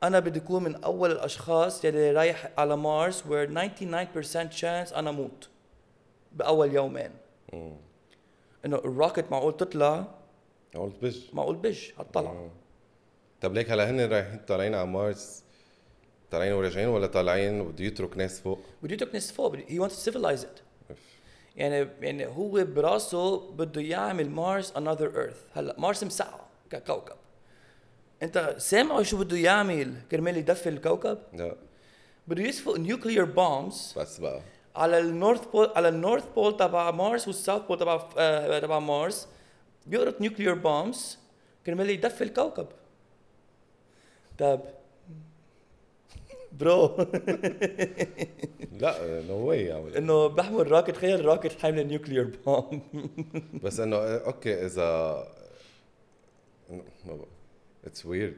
أنا 0.02 0.18
بدي 0.18 0.38
أكون 0.38 0.62
من 0.62 0.84
أول 0.84 1.10
الأشخاص 1.12 1.84
يلي 1.84 2.12
رايح 2.12 2.50
على 2.58 2.76
مارس 2.76 3.22
where 3.22 3.48
99% 3.48 4.60
chance 4.60 4.96
أنا 4.96 5.10
موت 5.10 5.48
بأول 6.32 6.74
يومين. 6.74 7.10
إنه 8.64 8.76
الروكت 8.76 9.24
معقول 9.30 9.56
تطلع؟ 9.56 10.04
قلت 10.74 10.94
بج 11.02 11.20
معقول 11.32 11.56
بج 11.56 11.90
هتطلع. 11.98 12.48
طب 13.42 13.54
ليك 13.54 13.70
هلا 13.70 13.90
هن 13.90 14.00
رايحين 14.00 14.38
طالعين 14.38 14.74
على 14.74 14.86
مارس؟ 14.86 15.42
طالعين 16.30 16.52
وراجعين 16.52 16.88
ولا 16.88 17.06
طالعين؟ 17.06 17.60
وبده 17.60 17.84
يترك 17.84 18.16
ناس 18.16 18.40
فوق؟ 18.40 18.60
بده 18.82 18.94
يترك 18.94 19.14
ناس 19.14 19.32
فوق 19.32 19.56
wants 19.56 19.92
to 19.92 20.10
civilize 20.10 20.42
it. 20.42 20.62
يعني 21.56 21.88
يعني 22.00 22.26
هو 22.26 22.64
براسه 22.64 23.50
بده 23.50 23.80
يعمل 23.80 24.30
مارس 24.30 24.72
another 24.72 25.16
earth. 25.16 25.58
هلا 25.58 25.74
مارس 25.78 26.04
مسقعه 26.04 26.46
ككوكب. 26.70 27.16
انت 28.22 28.54
سامعه 28.58 29.02
شو 29.02 29.16
بده 29.18 29.36
يعمل 29.36 29.94
كرمال 30.10 30.36
يدفي 30.36 30.68
الكوكب؟ 30.68 31.18
لا. 31.32 31.56
بده 32.28 32.42
يسفق 32.42 32.76
nuclear 32.76 33.24
bombs 33.24 33.98
بس 33.98 34.18
بقى. 34.18 34.40
على 34.76 34.98
ال 34.98 35.06
North 35.06 35.46
Pole 35.46 35.70
على 35.76 35.88
ال 35.88 35.94
North 35.94 36.24
Pole 36.34 36.56
تبع 36.56 36.90
مارس 36.90 37.26
وال 37.26 37.37
South 37.37 37.62
Pole 37.62 37.78
تبع 37.78 38.08
آه، 38.18 38.58
تبع 38.58 38.78
مارس. 38.78 39.28
بيقرط 39.86 40.20
nuclear 40.20 40.54
bombs 40.54 41.18
كرمال 41.66 41.90
يدفي 41.90 42.24
الكوكب. 42.24 42.66
طب. 44.38 44.60
Bro. 46.52 46.96
لا 48.80 49.22
no 49.28 49.36
way 49.36 49.98
إنه 49.98 50.26
بحمل 50.26 50.72
rocket 50.72 50.90
تخيل 50.90 51.24
rocket 51.24 51.52
حامله 51.52 51.82
nuclear 51.82 52.30
bomb. 52.46 52.82
بس 53.62 53.80
إنه 53.80 53.96
okay 53.96 54.66
إذا 54.66 55.24
it's 57.86 58.06
weird 58.06 58.36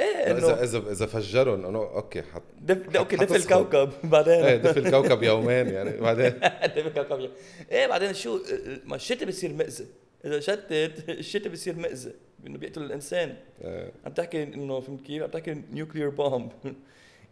إيه 0.00 0.06
إذا 0.06 0.38
إنه 0.38 0.62
إذا 0.62 0.92
إذا 0.92 1.06
فجرهم 1.06 1.66
إنه 1.66 1.78
okay 1.78 2.22
حط 2.22 2.42
دف 2.60 2.96
okay 2.96 3.16
دف. 3.16 3.36
الكوكب 3.36 3.90
إيه 4.04 4.10
بعدين 4.10 4.62
دف 4.62 4.78
الكوكب 4.78 5.22
يومين 5.22 5.68
يعني 5.68 6.00
بعدين. 6.00 6.30
دف 6.76 6.86
الكوكب 6.86 7.30
إيه 7.70 7.86
بعدين 7.86 8.14
شو 8.14 8.38
ما 8.84 8.96
الشتاء 8.96 9.28
بصير 9.28 9.52
مأذي 9.52 9.86
إذا 10.24 10.40
شتت 10.40 11.04
الشتاء 11.08 11.52
بصير 11.52 11.76
مأذي 11.76 12.12
إنه 12.46 12.58
بيقتل 12.58 12.82
الإنسان. 12.82 13.36
إيه. 13.64 13.92
عم 14.04 14.12
تحكي 14.12 14.42
إنه 14.42 14.80
فهمت 14.80 15.00
كيف؟ 15.00 15.22
عم 15.22 15.30
تحكي 15.30 15.62
nuclear 15.72 16.08
bomb 16.08 16.52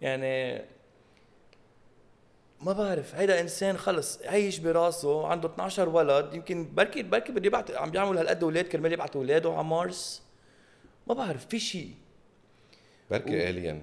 يعني 0.03 0.63
ما 2.61 2.73
بعرف 2.73 3.15
هيدا 3.15 3.41
إنسان 3.41 3.77
خلص 3.77 4.23
عايش 4.23 4.59
براسه 4.59 5.27
عنده 5.27 5.49
12 5.49 5.89
ولد 5.89 6.35
يمكن 6.35 6.75
بركي 6.75 7.03
بركي 7.03 7.33
بده 7.33 7.47
يبعت 7.47 7.71
عم 7.71 7.91
بيعمل 7.91 8.19
هالقد 8.19 8.43
أولاد 8.43 8.65
كرمال 8.65 8.93
يبعت 8.93 9.17
أولاده 9.17 9.53
على 9.53 9.65
مارس. 9.65 10.23
ما 11.07 11.15
بعرف 11.15 11.47
في 11.47 11.59
شيء 11.59 11.91
بركي 13.11 13.51
الين 13.51 13.83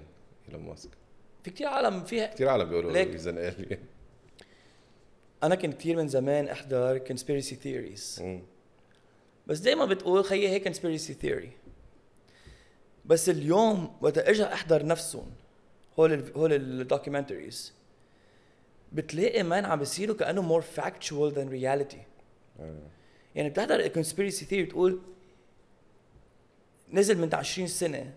إيلون 0.49 0.63
ماسك. 0.63 0.89
في 1.43 1.51
كثير 1.51 1.67
عالم 1.67 2.03
فيها 2.03 2.27
كثير 2.27 2.49
عالم 2.49 2.69
بيقولوا 2.69 2.91
ليك. 2.91 3.07
ريزن 3.07 3.37
الين 3.37 3.79
أنا 5.43 5.55
كنت 5.55 5.73
كثير 5.73 5.95
من 5.97 6.07
زمان 6.07 6.47
احضر 6.47 6.99
conspiracy 6.99 7.55
theories. 7.63 8.21
بس 9.47 9.59
دائما 9.59 9.85
بتقول 9.85 10.23
خيي 10.23 10.49
هيك 10.49 10.69
conspiracy 10.69 11.13
theory. 11.23 11.49
بس 13.05 13.29
اليوم 13.29 13.97
وقت 14.01 14.17
ارجع 14.17 14.53
أحضر 14.53 14.85
نفسهم 14.85 15.31
هول 15.99 16.13
ال 16.13 16.33
هول 16.37 16.53
ال 16.53 16.62
documentaries 16.62 17.73
بتلاقي 18.91 19.43
man 19.43 19.65
عم 19.65 19.79
بيصيروا 19.79 20.15
كأنه 20.15 20.59
more 20.59 20.63
factual 20.63 21.35
than 21.35 21.49
reality. 21.49 21.97
يعني 23.35 23.49
بتحضر 23.49 23.89
conspiracy 23.89 24.43
theory 24.43 24.53
بتقول 24.53 25.01
نزل 26.91 27.17
من 27.17 27.35
20 27.35 27.67
سنة 27.67 28.13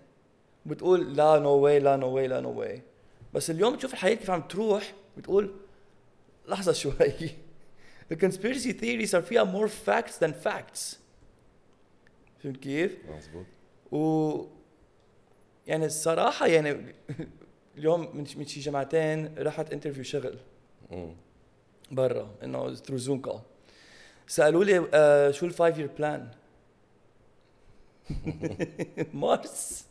بتقول 0.66 1.16
لا 1.16 1.38
no 1.38 1.50
way 1.50 1.78
لا 1.78 1.96
no 1.96 2.08
way 2.08 2.28
لا 2.28 2.40
no 2.40 2.50
way 2.50 2.82
بس 3.34 3.50
اليوم 3.50 3.74
بتشوف 3.74 3.92
الحياة 3.92 4.14
كيف 4.14 4.30
عم 4.30 4.42
تروح 4.42 4.94
بتقول 5.16 5.54
لحظة 6.48 6.72
شوي. 6.72 6.92
Conspiracy 8.24 8.72
theories 8.80 9.04
صار 9.04 9.22
فيها 9.22 9.44
more 9.44 9.68
facts 9.68 10.14
than 10.24 10.32
facts. 10.46 10.96
فهمت 12.42 12.56
كيف؟ 12.56 12.96
مزبوط 13.08 13.46
و 13.92 14.44
يعني 15.66 15.86
الصراحة 15.86 16.46
يعني 16.46 16.76
اليوم 17.78 18.00
من 18.16 18.26
من 18.36 18.46
شي 18.46 18.60
جمعتين 18.60 19.34
رحت 19.38 19.72
interview 19.72 20.04
شغل. 20.04 20.38
برا 21.90 22.34
إنه 22.44 22.74
through 22.74 22.96
Zoom 22.96 23.20
call 23.20 23.40
سألوا 24.26 24.64
لي 24.64 24.88
آه 24.94 25.30
شو 25.30 25.46
ال 25.46 25.52
five 25.52 25.78
year 25.78 25.86
plan 25.98 26.28
مارس 29.14 29.86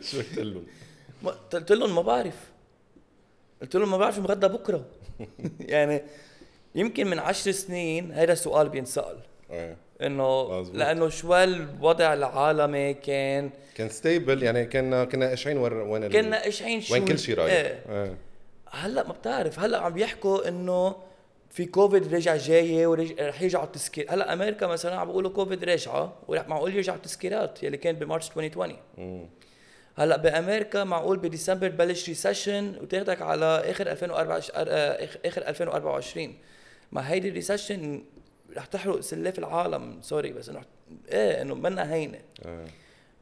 شو 0.00 0.18
قلت 0.18 0.38
لهم؟ 0.38 0.66
قلت 1.52 1.72
لهم 1.72 1.94
ما 1.94 2.02
بعرف 2.02 2.50
قلت 3.62 3.76
لهم 3.76 3.90
ما 3.90 3.96
بعرف 3.96 4.14
شو 4.14 4.20
مغدى 4.22 4.48
بكرة 4.48 4.86
يعني 5.60 6.02
يمكن 6.74 7.06
من 7.06 7.18
عشر 7.18 7.50
سنين 7.52 8.12
هذا 8.12 8.32
السؤال 8.32 8.68
بينسأل 8.68 9.20
إيه. 9.50 9.76
إنه. 10.02 10.62
لأنه 10.62 11.08
شو 11.08 11.34
الوضع 11.36 12.12
العالمي 12.14 12.94
كان 12.94 13.50
كان 13.74 13.88
stable 13.88 14.42
يعني 14.42 14.64
كنا 14.66 15.04
كنا 15.04 15.28
قاشعين 15.28 15.58
وين 15.58 16.08
كنا 16.08 16.42
قشعين 16.42 16.80
شو 16.80 16.94
وين 16.94 17.04
كل 17.04 17.18
شيء 17.18 17.34
رايح 17.38 17.52
إيه 17.52 17.80
إيه. 17.88 18.16
هلأ 18.70 19.06
ما 19.06 19.12
بتعرف 19.12 19.60
هلأ 19.60 19.78
عم 19.78 19.92
بيحكوا 19.92 20.48
إنه 20.48 20.96
في 21.50 21.64
كوفيد 21.64 22.14
رجع 22.14 22.36
جاي 22.36 22.86
ورح 22.86 23.42
يرجعوا 23.42 23.64
التسكير 23.64 24.06
هلأ 24.08 24.32
أمريكا 24.32 24.66
مثلا 24.66 24.96
عم 24.96 25.06
بيقولوا 25.06 25.30
كوفيد 25.30 25.64
راجعه 25.64 26.12
ورح 26.28 26.48
معقول 26.48 26.74
يرجعوا 26.74 26.96
التسكيرات 26.96 27.62
يلي 27.62 27.76
كان 27.76 27.94
بمارس 27.96 28.28
2020 28.28 28.76
مم. 28.98 29.26
هلأ 29.98 30.16
بأمريكا 30.16 30.84
معقول 30.84 31.16
بديسمبر 31.18 31.68
تبلش 31.68 32.08
recession 32.08 32.74
وتاخدك 32.82 33.22
على 33.22 33.44
آخر 33.70 33.86
2024 33.90 34.66
آه، 34.68 35.06
آخ- 35.06 35.16
آخر 35.26 35.42
2024 35.48 36.34
ما 36.92 37.10
هيدي 37.12 37.28
ال 37.28 37.35
recession 37.35 38.02
رح 38.56 38.66
تحرق 38.66 39.00
سلاف 39.00 39.38
العالم. 39.38 40.02
Sorry 40.02 40.32
بس 40.32 40.48
إنه 40.48 40.62
إيه 41.08 41.42
إنه 41.42 41.54
منا 41.54 41.92
هينة. 41.92 42.20
إيه. 42.46 42.66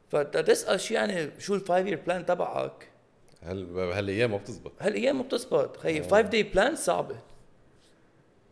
فتسال 0.09 0.79
شو 0.79 0.93
يعني 0.93 1.29
شو 1.39 1.55
ال 1.55 1.61
five 1.61 1.87
year 1.87 1.99
plan 2.05 2.25
تبعك؟ 2.25 2.89
هل 3.43 3.79
هالأيام 3.79 4.31
ما 4.31 4.37
بتزبط؟ 4.37 4.71
هالأيام 4.79 5.17
ما 5.17 5.23
بتزبط. 5.23 5.77
خيي 5.77 6.03
5 6.03 6.21
day 6.21 6.43
plan 6.43 6.75
صعبة. 6.75 7.15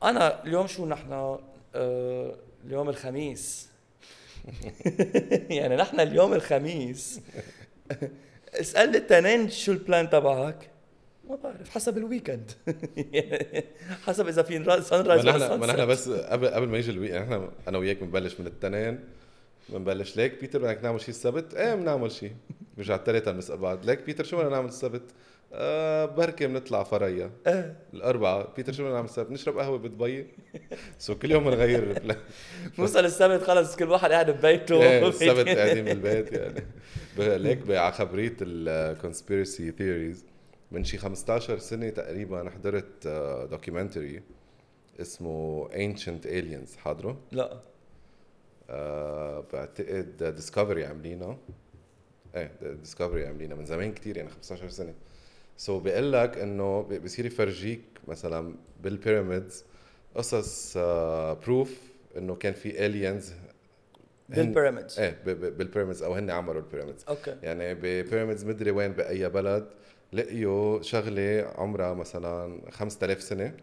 أنا 0.03 0.43
اليوم 0.43 0.67
شو 0.67 0.85
نحن؟ 0.85 1.37
آه 1.75 2.35
اليوم 2.65 2.89
الخميس. 2.89 3.69
يعني 5.49 5.75
نحن 5.75 5.99
اليوم 5.99 6.33
الخميس. 6.33 7.21
اسألني 8.53 8.97
التنين 8.97 9.49
شو 9.49 9.71
ال 9.71 9.79
plan 9.79 10.09
تبعك. 10.09 10.72
ما 11.29 11.35
بعرف. 11.35 11.69
حسب 11.69 11.97
ال 11.97 12.04
weekend 12.04 12.51
حسب 14.05 14.27
إذا 14.27 14.41
في 14.43 14.81
sun 14.81 15.01
ما 15.01 15.07
rise 15.07 15.25
نحن 15.25 15.59
ما 15.59 15.67
نحن 15.67 15.85
بس 15.85 16.09
قبل 16.09 16.47
قبل 16.47 16.67
ما 16.67 16.77
يجي 16.77 16.91
ال 16.91 16.95
week 16.95 17.11
نحن 17.11 17.49
أنا 17.67 17.77
وياك 17.77 18.03
بنبلش 18.03 18.39
من 18.39 18.47
التنين. 18.47 18.99
بنبلش 19.69 20.17
ليك 20.17 20.41
بيتر 20.41 20.59
بدك 20.61 20.83
نعمل 20.83 20.99
شيء 21.01 21.09
السبت؟ 21.09 21.53
إيه 21.55 21.75
بنعمل 21.75 22.11
شيء 22.11 22.31
برجع 22.77 22.95
الثلاثة 22.95 23.31
بنسأل 23.31 23.57
بعض 23.57 23.85
ليك 23.85 24.03
بيتر 24.03 24.23
شو 24.23 24.37
بدنا 24.37 24.49
نعمل 24.49 24.67
السبت؟ 24.67 25.01
آه 25.53 26.05
بركي 26.05 26.47
بنطلع 26.47 26.83
فريا. 26.83 27.31
إيه. 27.47 27.75
الأربعة. 27.93 28.53
بيتر 28.55 28.73
شو 28.73 28.83
بدنا 28.83 28.93
نعمل 28.95 29.07
السبت؟ 29.07 29.31
نشرب 29.31 29.57
قهوة 29.59 29.77
بدبي 29.77 30.27
so 30.99 31.15
كل 31.19 31.31
يوم 31.31 31.43
بنغير 31.43 31.83
ال 31.83 31.90
plan 31.90 32.17
نوصل 32.79 33.05
السبت 33.05 33.43
خلص 33.43 33.75
كل 33.75 33.89
واحد 33.89 34.11
قاعد 34.11 34.31
ببيته. 34.31 34.83
إيه 34.83 35.07
السبت 35.07 35.47
قاعدين 35.49 35.85
بالبيت 35.85 36.31
يعني. 36.33 36.63
ليك 37.17 37.71
على 37.71 37.91
خبرية 37.93 38.35
ال 38.41 38.53
conspiracy 38.53 39.71
theories 39.71 40.25
من 40.73 40.83
شي 40.83 40.97
15 40.97 41.57
سنة 41.57 41.89
تقريبا 41.89 42.49
حضرت 42.49 43.07
documentary 43.51 44.21
اسمه 45.01 45.67
Ancient 45.69 46.25
Aliens. 46.25 46.77
حاضره؟ 46.77 47.17
لا. 47.31 47.59
آه 48.69 49.43
بعتقد 49.53 50.23
Discovery 50.35 50.85
عاملينه. 50.85 51.37
إيه 52.35 52.51
Discovery 52.61 53.25
عاملينه 53.25 53.55
من 53.55 53.65
زمان 53.65 53.93
كتير 53.93 54.17
يعني 54.17 54.29
15 54.29 54.69
سنة. 54.69 54.93
so 55.57 55.83
بيقول 55.83 56.13
لك 56.13 56.37
إنه 56.37 56.81
بصير 56.81 57.25
يفرجيك 57.25 57.81
مثلا 58.07 58.55
بال 58.83 58.99
pyramids 58.99 59.63
قصص 60.15 60.77
proof 61.45 61.81
إنه 62.17 62.35
كان 62.35 62.53
في 62.53 62.85
aliens 62.85 63.33
بال 64.29 64.43
pyramids 64.43 64.99
إيه 64.99 65.17
بالبيراميدز 65.23 66.03
أو 66.03 66.13
هن 66.13 66.29
عملوا 66.29 66.61
ال 66.61 66.66
pyramids 66.66 67.05
okay. 67.09 67.37
يعني 67.43 67.73
ب 67.73 67.81
pyramids 67.81 68.45
مدري 68.45 68.71
وين 68.71 68.91
بأي 68.91 69.29
بلد. 69.29 69.67
لقيوا 70.13 70.81
شغلة 70.81 71.51
عمرها 71.55 71.93
مثلا 71.93 72.61
5000 72.71 73.21
سنة 73.21 73.53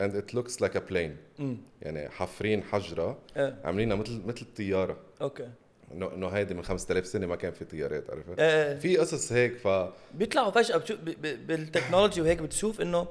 and 0.00 0.10
it 0.12 0.34
looks 0.36 0.52
like 0.64 0.74
a 0.76 0.80
plane. 0.92 1.40
امم 1.40 1.56
يعني 1.82 2.08
حافرين 2.08 2.62
حجرة 2.62 3.18
إيه 3.36 3.58
عاملينها 3.64 3.96
مثل 3.96 4.22
مثل 4.26 4.42
الطيارة. 4.42 4.96
okay. 5.22 5.48
انه 5.94 6.14
إنه 6.14 6.28
هيدي 6.28 6.54
من 6.54 6.62
5000 6.64 7.06
سنة 7.06 7.26
ما 7.26 7.36
كان 7.36 7.52
في 7.52 7.64
طيارات 7.64 8.10
عرفت؟ 8.10 8.38
إيه 8.40 8.72
إيه 8.72 8.78
في 8.78 8.96
قصص 8.96 9.32
هيك 9.32 9.56
ف 9.56 9.68
بيطلعوا 10.14 10.50
فجأة 10.50 10.76
بتشوف 10.76 11.00
ب- 11.00 11.04
ب- 11.22 11.46
بال 11.46 11.58
technology 11.58 12.20
وهيك 12.20 12.42
بتشوف 12.42 12.80
إنه 12.80 13.06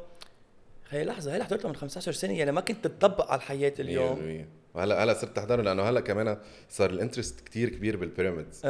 هي 0.89 1.04
لحظة 1.04 1.36
هي 1.36 1.43
حضرتها 1.43 1.69
من 1.69 1.75
15 1.75 2.12
سنة 2.12 2.38
يعني 2.38 2.51
ما 2.51 2.62
كنت 2.62 2.88
تطبق 2.88 3.32
على 3.32 3.38
الحياة 3.38 3.73
اليوم. 3.80 4.45
100% 4.73 4.77
وهلا 4.77 5.04
هلا 5.04 5.13
صرت 5.13 5.36
تحضرهم 5.36 5.65
لأنه 5.65 5.84
هلا 5.84 5.99
كمان 5.99 6.38
صار 6.69 6.89
ال 6.89 6.95
interest 6.95 7.39
كتير 7.41 7.69
كبير 7.69 7.97
بال 7.97 8.10
pyramids 8.10 8.62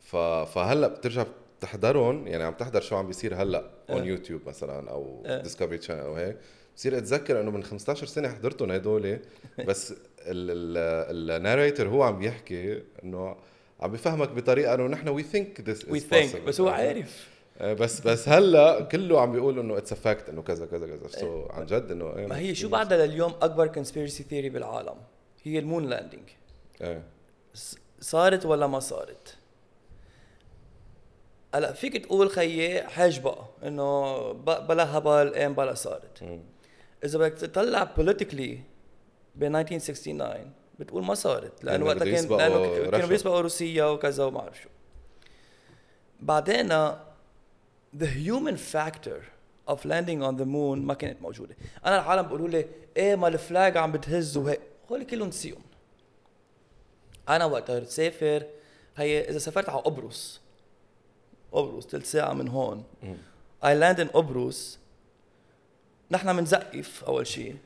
ف... 0.00 0.16
فهلا 0.16 0.88
بترجع 0.88 1.24
بتحضرهم؟ 1.58 2.26
يعني 2.26 2.44
عم 2.44 2.54
تحضر 2.54 2.80
شو 2.80 2.96
عم 2.96 3.06
بيصير 3.06 3.34
هلأ 3.34 3.70
on 3.90 4.02
إيه. 4.02 4.08
يوتيوب 4.08 4.40
مثلا 4.46 4.90
أو. 4.90 5.22
Discovery 5.42 5.82
Channel 5.82 6.00
أو 6.00 6.14
هيك؟ 6.14 6.36
بصير 6.76 6.98
أتذكر 6.98 7.40
إنه 7.40 7.50
من 7.50 7.62
15 7.62 8.06
سنة 8.06 8.28
حضرتهم 8.28 8.70
هدول 8.70 9.18
بس 9.66 9.94
ال 10.20 10.39
narrator 10.39 11.88
هو 11.88 12.02
عم 12.02 12.18
بيحكي 12.18 12.82
إنه 13.04 13.36
عم 13.80 13.92
بفهمك 13.92 14.28
بطريقة 14.28 14.74
إنه 14.74 14.86
نحن 14.86 15.08
we 15.08 15.22
think 15.22 15.60
this 15.60 15.88
we 15.88 16.00
think 16.00 16.42
بس 16.42 16.60
هو 16.60 16.68
عارف. 16.68 17.28
آه، 17.60 17.72
بس 17.72 18.00
بس 18.00 18.28
هلأ 18.28 18.80
كله 18.80 19.20
عم 19.20 19.32
بيقول 19.32 19.58
إنه 19.58 19.78
it's 19.78 19.94
fact 19.94 20.28
إنه 20.28 20.42
كذا 20.42 20.66
كذا 20.66 20.86
كذا. 20.86 21.08
so 21.08 21.46
عن 21.50 21.66
جد 21.66 21.90
إنه 21.90 22.16
إيه، 22.16 22.26
ما 22.26 22.38
هي 22.38 22.54
شو 22.54 22.68
بعدها 22.68 23.06
لليوم 23.06 23.34
أكبر 23.42 23.66
conspiracy 23.66 24.22
theory 24.22 24.48
بالعالم؟ 24.48 24.96
هي 25.42 25.58
ال 25.58 25.63
moon 25.63 25.84
landing 25.84 26.28
إيه 26.80 27.02
صارت 28.00 28.46
ولا 28.46 28.66
ما 28.66 28.80
صارت؟ 28.80 29.36
هلا 31.54 31.72
فيك 31.72 32.04
تقول 32.04 32.30
خيي 32.30 32.82
حاج 32.82 33.20
بقى 33.20 33.44
إنه 33.62 34.32
بلا 34.42 34.98
هبل 34.98 35.34
إيه 35.34 35.48
بلا 35.48 35.74
صارت. 35.74 36.40
إذا 37.04 37.18
بدك 37.18 37.32
تطلع 37.32 37.82
politically 37.84 38.60
ب 39.34 39.42
1969 39.42 40.52
بتقول 40.78 41.04
ما 41.04 41.14
صارت 41.14 41.64
لأنه 41.64 41.86
لأنه 41.86 41.86
وقتها 41.86 42.26
كان 42.26 42.38
لأنه. 42.38 42.90
كانوا 42.90 43.06
بيسبقوا 43.08 43.40
روسيا 43.40 43.84
وكذا 43.84 44.24
وما 44.24 44.38
بعرف 44.38 44.60
شو 44.62 44.68
بعدين 46.20 46.90
the 47.98 48.06
human 48.06 48.56
factor 48.56 49.20
of 49.68 49.78
landing 49.84 50.20
on 50.22 50.36
the 50.36 50.44
moon 50.46 50.78
ما 50.78 50.94
كانت 50.94 51.22
موجودة 51.22 51.56
أنا 51.86 51.96
العالم 52.00 52.22
بيقولوا 52.22 52.48
لي 52.48 52.66
إيه 52.96 53.16
ما 53.16 53.28
الفلاج 53.28 53.76
عم 53.76 53.92
بتهز 53.92 54.36
وهيك 54.36 54.60
هول 54.90 55.02
كلهم 55.02 55.28
نسيهم 55.28 55.62
أنا 57.28 57.44
وقتها 57.44 57.80
تسافر 57.80 58.46
هي 58.96 59.20
إذا 59.30 59.38
سافرت 59.38 59.68
على 59.68 59.80
قبرص 59.80 60.40
قبرص 61.56 61.86
ثلث 61.86 62.12
ساعة 62.12 62.32
من 62.32 62.48
هون. 62.48 62.84
اي 63.64 63.74
لاند 63.74 64.00
ان 64.00 64.08
قبرص. 64.08 64.78
نحن 66.10 66.36
بنزقف 66.36 67.04
أول 67.04 67.26
شيء 67.26 67.56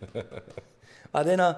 بعدين 1.14 1.54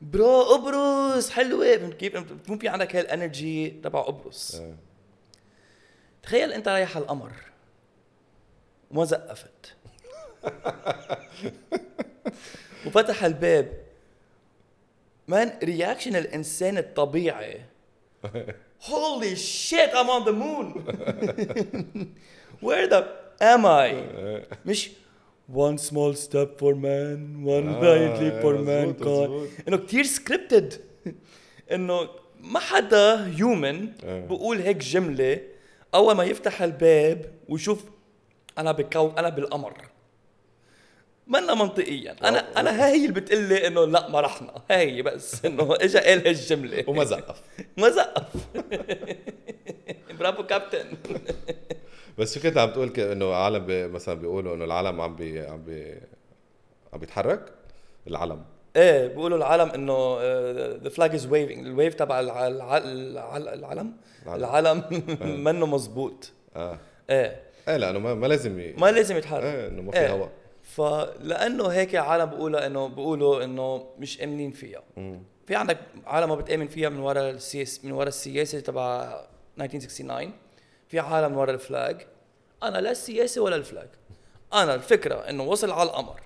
bro 0.00 0.42
قبرص 0.42 1.30
حلوة. 1.30 1.76
كيف 1.76 2.16
بتكون 2.16 2.58
في 2.58 2.68
عندك 2.68 2.96
هاي 2.96 3.02
ال 3.02 3.12
energy 3.12 3.70
تبع 3.70 4.00
قبرص. 4.00 4.54
إيه. 4.54 4.76
تخيل 6.22 6.52
أنت 6.52 6.68
رايح 6.68 6.96
على 6.96 7.02
القمر. 7.02 7.32
وما 8.90 9.04
زقفت. 9.04 9.74
وفتح 12.86 13.24
الباب. 13.24 13.86
man 15.28 15.58
reaction 15.62 16.16
الانسان 16.16 16.78
الطبيعي. 16.78 17.64
Holy 18.80 19.34
shit 19.36 19.90
I'm 19.94 20.08
on 20.10 20.24
the 20.24 20.32
moon. 20.32 20.66
Where 22.66 22.86
the 22.86 23.00
am 23.40 23.66
I? 23.66 23.94
مش 24.66 24.90
one 25.52 25.78
small 25.78 26.14
step 26.14 26.58
for 26.60 26.74
man 26.74 27.44
one 27.44 27.68
آه، 27.68 27.80
giant 27.82 28.20
leap 28.20 28.42
for 28.42 28.54
mankind. 28.58 29.68
انه 29.68 29.76
كثير 29.76 30.04
سكريبتد 30.04 30.74
انه 31.72 32.08
ما 32.40 32.58
حدا 32.60 33.26
هيومن 33.26 33.92
آه. 34.04 34.26
بقول 34.26 34.60
هيك 34.60 34.76
جملة 34.76 35.40
أول 35.94 36.14
ما 36.14 36.24
يفتح 36.24 36.62
الباب 36.62 37.30
ويشوف 37.48 37.84
أنا 38.58 38.72
بكو 38.72 39.08
أنا 39.18 39.28
بالقمر. 39.28 39.74
منا 41.26 41.54
منطقيا. 41.54 42.16
أنا 42.24 42.60
أنا 42.60 42.84
هاي 42.86 42.96
اللي 43.06 43.20
بتقول 43.20 43.42
لي 43.42 43.66
إنه 43.66 43.84
لا 43.84 44.08
ما 44.08 44.20
رحنا. 44.20 44.54
هاي 44.70 45.02
بس 45.02 45.44
إنه 45.44 45.74
اجى 45.80 45.98
قال 45.98 46.26
هالجملة. 46.28 46.84
وما 46.86 47.04
زقف. 47.04 47.40
ما 47.80 47.90
زقف. 47.90 48.32
برافو 50.18 50.42
كابتن. 50.46 50.84
بس 52.18 52.34
شو 52.34 52.40
كنت 52.42 52.58
عم 52.58 52.70
تقول 52.70 52.92
إنه 53.00 53.34
عالم 53.34 53.66
بي 53.66 53.88
مثلا 53.88 54.14
بيقولوا 54.14 54.54
إنه 54.54 54.64
العالم 54.64 55.00
عم 55.00 55.16
بي 55.16 55.40
عم 55.40 55.62
بي 55.62 55.94
عم 56.92 56.98
بيتحرك؟ 57.00 57.52
العلم. 58.06 58.44
إيه 58.76 59.06
بيقولوا 59.06 59.38
العالم 59.38 59.68
إنه 59.70 60.18
the 60.82 60.88
flag 60.88 61.14
is 61.14 61.26
waving 61.26 61.66
ال 61.66 61.72
wave 61.72 61.94
تبع 61.94 62.20
الع- 62.20 62.46
الع- 62.46 62.76
الع- 62.78 63.36
العلم؟ 63.36 63.92
العلم. 64.26 64.44
العلم 64.44 64.84
منه 65.44 65.66
مزبوط 65.66 66.32
آه. 66.56 66.78
إيه. 67.10 67.42
إيه 67.68 67.76
لأنه 67.76 67.98
ما, 67.98 68.14
ما 68.14 68.26
لازم 68.26 68.60
ي... 68.60 68.72
ما 68.72 68.90
لازم 68.92 69.16
يتحرك. 69.16 69.42
إيه 69.44 69.68
إنه 69.68 69.82
ما 69.82 69.90
في 69.92 69.98
إيه. 69.98 70.10
هواء 70.10 70.30
فلأنه 70.66 71.66
هيك 71.66 71.94
العالم 71.94 72.26
بيقولوا 72.26 72.66
إنه 72.66 72.88
بيقولوا 72.88 73.44
إنه 73.44 73.86
مش 73.98 74.20
آمنين 74.20 74.50
فيها. 74.50 74.82
مم. 74.96 75.22
في 75.46 75.54
عندك 75.56 75.78
عالم 76.06 76.28
ما 76.28 76.34
بتآمن 76.34 76.68
فيها 76.68 76.88
من 76.88 76.98
وراء 77.00 77.30
السياسة 77.30 77.80
من 77.84 77.92
وراء 77.92 78.08
السياسة 78.08 78.60
تبع 78.60 79.02
1969 79.58 80.32
في 80.88 80.98
عالم 80.98 81.32
من 81.32 81.38
وراء 81.38 81.54
ال 81.54 81.64
flag 81.64 82.06
أنا 82.62 82.78
لا 82.78 82.90
السياسة 82.90 83.40
ولا 83.40 83.56
ال 83.56 83.62
flag 83.62 83.88
أنا 84.52 84.74
الفكرة 84.74 85.14
إنه 85.14 85.42
وصل 85.42 85.70
على 85.70 85.88
القمر. 85.88 86.20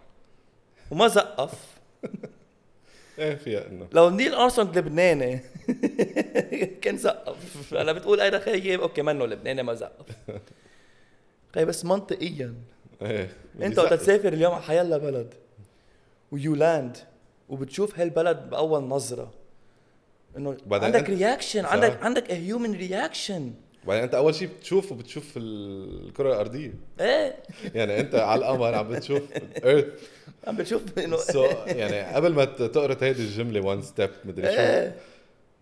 وما 0.91 1.09
زقف. 1.09 1.53
إيه 3.19 3.35
فيها 3.35 3.67
إنه. 3.67 3.89
لو 3.93 4.11
نيل 4.11 4.35
ارمسترونج 4.35 4.79
لبناني 4.79 5.41
كان 6.83 6.97
زقف. 6.97 7.75
أنا 7.75 7.93
بتقول 7.93 8.21
أنا 8.21 8.39
خيب 8.39 8.81
okay 8.81 9.03
منه 9.03 9.27
لبناني 9.27 9.63
ما 9.63 9.75
زقف. 9.75 10.07
طيب 11.55 11.69
بس 11.69 11.85
منطقيا 11.85 12.55
إيه. 13.03 13.31
أنت 13.63 13.79
وقت. 13.79 13.95
تسافر 13.95 14.33
اليوم 14.33 14.53
على 14.55 14.63
حيلا 14.63 14.99
بلد 14.99 15.35
و 16.33 16.55
you 16.55 16.73
land 16.73 16.97
وبتشوف 17.49 17.99
هالبلد 17.99 18.51
بأول 18.51 18.83
نظرة. 18.83 19.31
إنه 20.37 20.57
عندك 20.73 21.11
reaction. 21.11 21.65
عندك 21.65 22.03
عندك 22.03 22.31
human 22.33 22.73
reaction 22.73 23.53
بعدين 23.87 24.03
أنت 24.03 24.15
أول 24.15 24.35
شيء 24.35 24.49
بتشوف 24.93 25.35
الكرة 25.37 26.29
الأرضية. 26.29 26.73
إيه. 27.01 27.37
يعني 27.75 28.01
أنت 28.01 28.15
على 28.15 28.39
القمر 28.41 28.75
عم 28.75 28.89
بتشوف 28.89 29.23
Earth 29.65 29.87
عم 30.47 30.57
بتشوف 30.57 30.99
إنه 30.99 31.17
so 31.17 31.45
يعني 31.67 32.15
قبل 32.15 32.35
ما 32.35 32.45
تقرأ 32.45 32.97
هيدي 33.05 33.23
الجملة 33.23 33.61
one 33.61 33.83
step 33.83 34.11
مدري 34.25 34.47
شو. 34.47 34.61
إيه. 34.61 34.97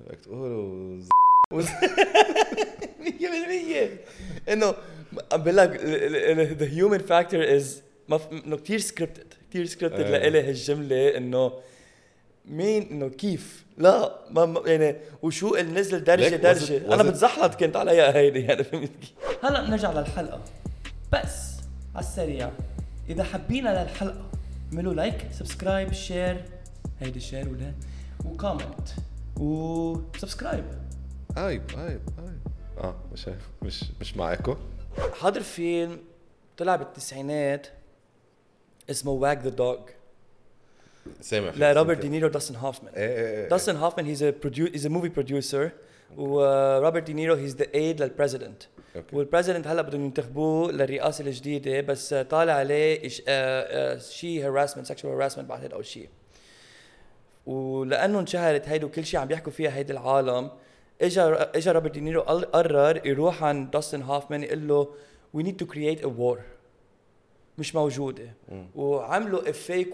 بدك 0.00 0.18
تقول 0.18 1.02
100% 1.54 1.58
إنه 4.52 4.74
بقول 5.32 5.56
لك 5.56 5.70
the 6.58 6.66
human 6.66 6.98
factor 6.98 7.56
is 7.56 7.82
إنه 8.32 8.56
كثير 8.56 8.78
scripted 8.78 9.34
كثير 9.50 9.66
scripted. 9.66 10.00
لإلي 10.00 10.48
هالجملة 10.48 11.16
إنه 11.16 11.52
مين 12.44 12.82
إنه 12.90 13.08
كيف؟ 13.08 13.64
لا 13.78 14.18
ما 14.30 14.46
ما- 14.46 14.62
يعني 14.66 14.96
وشو 15.22 15.56
النزل 15.56 16.04
درجة 16.04 16.36
درجة. 16.36 16.62
وزت- 16.62 16.92
أنا 16.92 17.02
بتزحلط 17.02 17.54
كنت 17.54 17.76
عليها 17.76 18.16
هيدي 18.16 18.40
يعني 18.40 18.64
فهمت 18.64 18.90
كيف؟ 19.00 19.44
هلا 19.44 19.70
نرجع 19.70 19.92
للحلقة. 19.92 20.40
بس 21.12 21.56
على 21.94 22.04
السريع 22.04 22.50
إذا 23.08 23.24
حابين 23.24 23.64
للحلقة 23.68 24.30
اعملوا 24.72 24.94
like 24.94 25.26
subscribe 25.32 25.92
share 25.92 26.44
هيدي 27.00 27.20
share 27.20 27.48
ولا؟ 27.48 27.72
و 28.24 28.32
comment 28.32 28.88
و 29.36 29.49
subscribe 29.49 30.64
عيب 31.36 31.62
عيب 31.76 32.00
عيب 32.18 32.40
آه 32.78 32.94
مش 33.12 33.26
مش 33.62 33.84
مش 34.00 34.16
معاكم 34.16 34.56
حاضر 34.98 35.40
فيلم 35.40 35.98
طلع 36.56 36.76
بالتسعينات 36.76 37.66
اسمه 38.90 39.12
Wag 39.12 39.42
the 39.42 39.50
Dog 39.50 39.78
سامع 41.20 41.50
لروبرت 41.56 41.98
دينيرو 41.98 42.28
وداستن 42.28 42.56
هوفمان 42.56 42.94
إيه 42.94 43.08
إيه 43.08 43.42
إيه. 43.42 43.48
داستن 43.48 43.76
هوفمان 43.76 44.06
he's 44.06 44.22
a 44.22 44.34
he's 44.74 44.86
a 44.86 44.88
movie 44.88 45.08
producer 45.08 45.70
وروبرت 46.16 47.02
دينيرو 47.02 47.34
he's 47.34 47.56
the 47.56 47.66
aide 47.74 48.02
لل 48.02 48.13
president 48.13 48.62
وال 49.12 49.22
president 49.22 49.66
هلا 49.66 49.82
بدهم 49.82 50.04
ينتخبوه 50.04 50.72
للرئاسة 50.72 51.24
الجديدة 51.24 51.80
بس 51.80 52.14
طالع 52.14 52.52
عليه 52.52 53.08
شيء 53.98 54.46
harassment 54.46 54.86
sexual 54.86 55.14
harassment 55.14 55.48
بعتقد 55.48 55.72
أو 55.72 55.82
شيء 55.82 56.08
ولأنه 57.46 58.20
انشهرت 58.20 58.68
هيدي 58.68 58.84
وكل 58.84 59.04
شيء 59.04 59.20
عم 59.20 59.28
بيحكوا 59.28 59.52
فيها 59.52 59.70
هيدي 59.76 59.92
العالم 59.92 60.50
اجى 61.02 61.20
اجى 61.20 61.70
روبرت 61.70 61.92
دينيرو 61.92 62.20
قرر 62.20 63.06
يروح 63.06 63.44
عند 63.44 63.70
داستن 63.70 64.02
هوفمان 64.02 64.42
يقول 64.42 64.68
له 64.68 64.88
we 65.36 65.40
need 65.40 65.58
to 65.62 65.66
create 65.66 66.02
a 66.04 66.08
war. 66.08 66.38
مش 67.58 67.74
موجودة. 67.74 68.32
مم. 68.48 68.66
وعملوا 68.74 69.40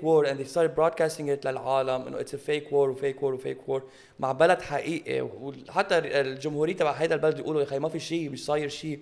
war 0.03 0.27
and 0.27 0.39
they 0.39 0.45
started 0.45 0.75
broadcasting 0.77 1.29
it 1.29 1.47
للعالم 1.47 2.07
إنه 2.07 2.19
a 2.19 2.37
fake 2.37 2.71
war 2.71 2.75
وفيك 2.75 3.21
war 3.21 3.25
وفيك 3.25 3.59
war. 3.69 3.81
مع 4.19 4.33
بلد 4.33 4.63
حقيقي. 4.63 5.21
وحتى 5.21 5.99
الجمهورية 5.99 6.77
تبع 6.77 6.93
هيدا 6.93 7.15
البلد 7.15 7.39
يقولوا 7.39 7.61
يا 7.61 7.67
أخي 7.67 7.79
ما 7.79 7.89
في 7.89 8.01
شيء 8.01 8.31
مش 8.31 8.45
صاير 8.45 8.69
شيء. 8.69 9.01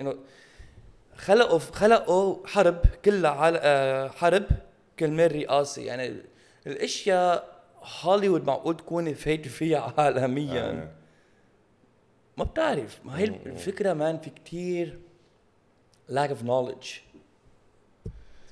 إنه 0.00 0.14
خلقوا 1.16 1.58
خلقوا 1.58 2.46
حرب 2.46 2.78
كلها 3.04 3.30
عال... 3.30 3.58
آه، 3.62 4.08
حرب 4.08 4.44
كرمال 4.98 5.36
رئاسي 5.36 5.84
يعني 5.84 6.16
الأشياء 6.66 7.60
هوليوود 8.02 8.44
معقول 8.46 8.76
تكون 8.76 9.14
فايت 9.14 9.48
فيها 9.48 9.94
عالميا. 9.98 10.70
آه. 10.70 10.99
ما 12.40 12.44
بتعرف. 12.46 13.00
ما 13.04 13.18
هي. 13.18 13.24
الفكرة 13.24 13.92
man 13.92 14.18
في 14.18 14.30
كتير 14.30 14.98
lack 16.10 16.28
of 16.30 16.42
knowledge. 16.46 16.86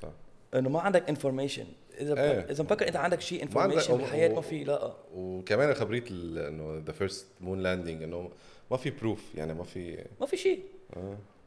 صح. 0.03 0.09
إنه 0.55 0.68
ما 0.70 0.81
عندك 0.81 1.09
information 1.09 1.66
إذا 2.01 2.20
إيه. 2.22 2.40
إذا 2.51 2.64
مفكر 2.64 2.88
إنت 2.88 2.96
عندك 2.96 3.20
شيء 3.20 3.38
ما 3.38 3.44
عندك- 3.61 3.74
information 3.76 3.96
بالحياة 3.96 4.29
ما 4.35 4.40
في 4.40 4.64
لا. 4.64 4.92
وكمان 5.14 5.74
خبرية 5.74 6.05
ال- 6.11 6.38
إنه 6.38 6.83
the 6.87 6.92
first 6.92 7.26
moon 7.40 7.62
landing 7.62 8.02
إنه 8.03 8.31
ما 8.70 8.77
في 8.77 8.90
proof 8.90 9.35
يعني 9.35 9.55
ما 9.55 9.64
في 9.64 10.05
ما 10.20 10.27
في 10.27 10.37
شيء. 10.37 10.62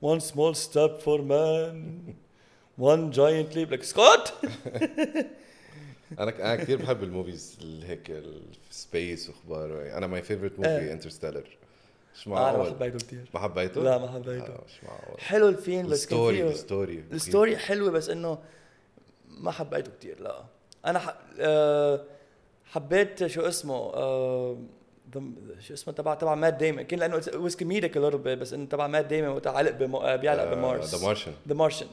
one 0.05 0.19
small 0.21 0.55
step 0.55 1.01
for 1.05 1.19
man. 1.21 1.75
One 2.81 3.11
giant 3.15 3.55
leap. 3.55 3.69
Like 3.73 3.81
سكوت 3.83 4.33
أنا 6.19 6.29
أنا 6.39 6.55
كثير 6.55 6.77
بحب 6.77 7.03
ال 7.03 7.11
movies 7.11 7.57
اللي 7.61 7.87
هيك 7.87 8.11
ال 8.71 8.81
space 8.81 9.29
وأخبار. 9.29 9.97
أنا 9.97 10.07
my 10.07 10.21
favorite 10.21 10.59
movie. 10.59 10.91
Interstellar 10.93 11.57
مش 12.15 12.27
أنا 12.27 12.35
ما 12.35 12.41
معقول 12.41 12.67
حبيته 12.69 12.97
كثير 12.97 13.25
ما 13.33 13.39
حبيته؟ 13.39 13.83
لا 13.83 13.97
ما 13.97 14.11
حبيته 14.11 14.45
آه، 14.53 14.63
مش 14.67 14.83
معقول. 14.83 15.21
حلو 15.21 15.49
الفيلم 15.49 15.87
بس 15.87 15.91
ال 16.03 16.10
story 16.10 16.43
ال 16.47 16.55
story. 16.55 17.03
ال 17.11 17.19
story 17.19 17.57
حلوة 17.57 17.91
بس 17.91 18.09
إنه 18.09 18.37
ما 19.27 19.51
حبيته 19.51 19.91
كثير 19.99 20.19
لا. 20.21 20.43
أنا 20.85 20.99
ح... 20.99 21.15
آه 21.39 22.03
حبيت 22.65 23.25
شو 23.27 23.41
اسمه 23.41 23.91
the- 23.91 24.57
شو 25.59 25.73
اسمه 25.73 25.93
تبع 25.93 26.13
تبع 26.13 26.35
Matt 26.35 26.53
Damon 26.53 26.83
كان 26.83 26.99
لأنه 26.99 27.21
a 27.21 28.11
little 28.11 28.25
bit 28.25 28.39
بس 28.39 28.53
إنه 28.53 28.65
تبع 28.65 28.87
Matt 28.87 29.05
Damon 29.05 29.29
وقت 29.29 29.47
علق. 29.47 29.71
آه، 29.95 30.15
بيعلق 30.15 30.53
ب 30.53 30.60
Mars. 30.60 30.95
The 30.95 31.05
Martian 31.05 31.31
The 31.47 31.55
Martian 31.55 31.85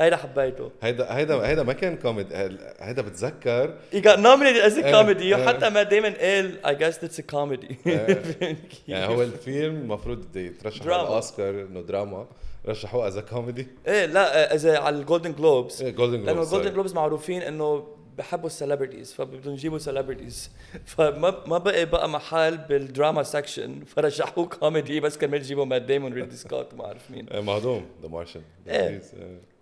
هيدا 0.00 0.16
حبيته. 0.16 0.70
هيدا 0.82 1.16
هيدا 1.16 1.34
هيدا 1.34 1.62
ما 1.62 1.72
كان 1.72 1.96
كوميدي 1.96 2.34
هيدا 2.80 3.02
بتذكر؟ 3.02 3.74
As 3.90 4.72
a 4.72 4.84
إيه، 4.84 4.92
comedy. 4.92 5.20
إيه. 5.20 5.34
وحتى 5.34 5.70
Matt 5.70 5.86
Damon 5.86 6.12
قال 6.12 6.58
guess 6.78 6.96
that's 6.96 7.18
a 7.18 7.24
comedy. 7.32 7.74
إيه. 7.86 8.56
يعني 8.88 9.06
هو 9.06 9.22
الفيلم 9.22 9.76
المفروض 9.76 10.36
يترشح 10.36 10.86
على. 10.86 11.02
الأوسكار 11.02 11.50
إنه 11.50 11.80
دراما 11.80 12.26
رشحوه 12.66 13.06
as 13.06 13.18
comedy 13.18 13.66
إيه 13.86 14.06
لا 14.06 14.54
اذا 14.54 14.78
على 14.78 14.96
ال 14.96 15.01
Golden 15.01 15.32
Globes 15.32 15.82
Golden 15.82 16.16
لأنه 16.16 16.32
Globe 16.32 16.42
ال 16.42 16.46
Golden 16.46 16.72
Globes 16.72 16.94
معروفين 16.94 17.42
إنه 17.42 17.86
بحبوا 18.20 18.46
ال 18.46 18.51
celebrities 18.51 19.12
فبدهم 19.12 19.54
يجيبوا 19.54 19.78
celebrities 19.78 20.50
فما 20.86 21.46
ما 21.46 21.58
بقى 21.58 21.86
بقى 21.86 22.08
محل 22.08 22.58
بال 22.58 22.76
drama 22.76 23.22
section 23.22 23.84
فرشحوه 23.84 24.46
كوميدي 24.46 25.00
بس 25.00 25.18
كرمال 25.18 25.40
يجيبوا 25.40 25.64
Matt 25.64 25.82
Damon 25.82 26.12
Ridley 26.12 26.36
Scott 26.36 26.72
وما 26.74 26.86
عارف 26.86 27.10
مين. 27.10 27.26
مهضوم 27.44 27.86
The 28.02 28.08
Martian 28.08 28.42
إيه. 28.68 29.02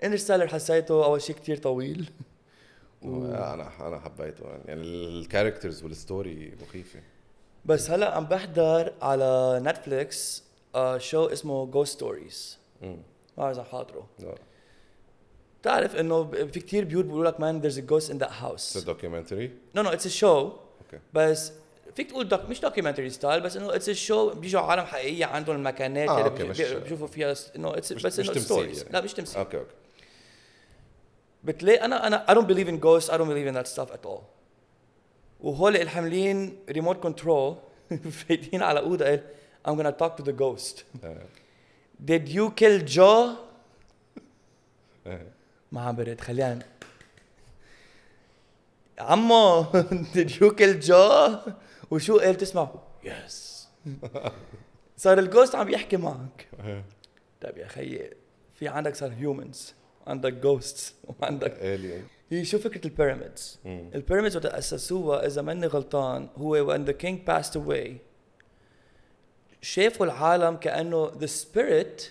Interstellar 0.05 0.47
حسيته 0.47 1.05
أول 1.05 1.23
شيء 1.23 1.37
كتير 1.37 1.57
طويل. 1.57 2.11
أنا 3.05 3.89
أنا 3.89 4.01
حبيته 4.01 4.45
يعني 4.65 4.83
ال 4.83 4.92
characters 4.92 5.83
وال 5.85 6.04
story 6.04 6.53
مخيفة. 6.63 7.01
بس 7.65 7.91
هلا 7.91 8.15
عم 8.15 8.25
بحضر 8.25 8.93
على 9.03 9.61
Netflix 9.65 10.45
آه 10.75 10.99
شو 10.99 11.27
اسمه 11.27 11.67
ghost 11.67 11.93
stories. 11.93 12.59
ما 12.83 12.97
بعرف 13.37 13.57
إذا 13.59 13.65
حاضره. 13.65 14.07
لا 14.19 14.35
بتعرف 15.63 15.97
إنه 15.97 16.25
في 16.31 16.61
كتير 16.61 16.85
بيوت 16.85 17.05
بيقولوا 17.05 17.31
لك 17.31 17.41
man 17.41 17.63
there's 17.63 17.75
a 17.75 17.81
ghost 17.93 18.11
in 18.13 18.19
that 18.25 18.31
house. 18.43 18.85
documentary 18.85 19.51
no 19.75 19.83
no 19.83 19.91
it's 19.91 20.07
a 20.07 20.09
show 20.09 20.53
بس 21.15 21.53
فيك 21.97 22.11
تقول 22.11 22.29
doc 22.29 22.41
مش 22.45 22.61
documentary 22.61 23.11
style 23.11 23.41
بس 23.41 23.57
إنه 23.57 23.75
it's 23.75 23.91
show 23.91 24.31
بيجوا 24.35 24.61
عالم 24.61 24.85
حقيقية 24.85 25.25
عندهم 25.27 25.57
المكانات 25.57 26.09
آه، 26.09 26.27
اللي 26.29 26.45
مش- 26.49 26.61
بيشوفوا 26.61 27.07
فيها 27.07 27.35
إنه 27.57 27.77
it's 27.77 27.93
بس 27.93 28.19
إنه 28.21 28.33
stories 28.33 28.79
يعني. 28.79 28.93
لا 28.93 29.01
مش 29.01 29.13
تمثيل. 29.15 29.39
okay 29.39 29.57
okay. 29.57 29.71
بتلاقي 31.45 31.85
أنا 31.85 32.07
أنا 32.07 32.27
I 32.29 32.35
don't 32.35 32.47
believe 32.49 32.69
in 32.69 32.81
ghosts. 32.85 33.11
I 33.11 33.17
don't 33.19 33.29
believe 33.29 33.49
in 33.53 33.55
that 33.63 33.69
stuff 33.77 33.91
at 33.95 34.07
all. 34.09 34.21
وهول 35.41 35.77
الحاملين 35.77 36.57
remote 36.71 36.97
control 36.97 37.57
فايتين 38.11 38.63
على 38.63 38.81
أوضة 38.81 39.05
قال 39.05 39.21
I'm 39.69 39.71
gonna 39.71 39.95
talk 40.03 40.23
to 40.23 40.25
the 40.27 40.33
ghost. 40.43 40.83
آه. 41.05 41.23
did 42.07 42.29
you 42.29 42.51
kill 42.61 42.89
Joe? 42.97 43.29
آه. 45.07 45.27
ما 45.73 45.81
عم 45.81 45.97
برد 45.97 46.21
خلينا 46.21 46.67
عمو 48.99 49.65
did 50.15 50.31
you 50.31 50.51
kill 50.51 50.89
Joe 50.89 51.51
وشو 51.91 52.19
قال؟ 52.19 52.37
تسمع 52.37 52.71
yes 53.05 53.69
صار 54.97 55.19
ال 55.19 55.25
ghost 55.25 55.55
عم 55.55 55.69
يحكي 55.69 55.97
معك. 55.97 56.49
طيب 57.43 57.57
يا 57.59 57.67
خيي 57.69 58.11
في 58.55 58.69
عندك 58.69 58.95
صار 58.95 59.13
humans 59.13 59.75
عندك 60.07 60.33
ghosts 60.33 60.95
وعندك 61.05 61.53
alien 61.61 62.05
هي 62.31 62.45
شو 62.45 62.59
فكرة 62.59 62.87
ال 62.87 62.94
pyramids. 62.94 63.59
ال 63.67 63.75
pyramids 63.75 64.37
وقت 64.37 64.47
أسسوها 64.47 65.27
إذا 65.27 65.43
ماني 65.43 65.67
غلطان 65.67 66.29
هو 66.37 66.75
when 66.77 66.89
the 66.89 66.93
king 66.93 67.17
passed 67.31 67.55
away 67.57 67.91
شافوا 69.63 70.07
العالم 70.07 70.57
كأنه 70.57 71.11
the 71.11 71.29
spirit 71.29 72.03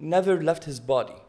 never 0.00 0.42
left 0.42 0.64
his 0.64 0.80
body. 0.80 1.20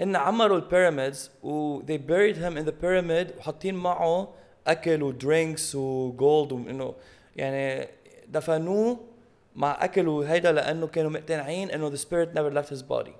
هن 0.00 0.16
عمروا 0.16 0.56
ال 0.56 0.64
pyramids 0.64 1.30
و 1.42 1.80
they 1.82 1.98
buried 1.98 2.36
him 2.36 2.56
in 2.56 2.68
the 2.68 2.74
pyramid 2.84 3.38
وحاطين 3.38 3.74
معه 3.74 4.28
أكل 4.66 5.02
و 5.02 5.12
drinks 5.12 5.74
و 5.74 5.90
gold 5.90 6.52
وانه 6.52 6.94
يعني 7.36 7.88
دفنوه 8.28 9.00
مع 9.56 9.84
أكل 9.84 10.08
وهيدا 10.08 10.52
لأنه 10.52 10.86
كانوا 10.86 11.10
مقتنعين 11.10 11.70
إنه 11.70 11.90
the 11.90 11.98
spirit 11.98 12.34
never 12.34 12.50
left 12.50 12.68
his 12.68 12.82
body. 12.82 13.14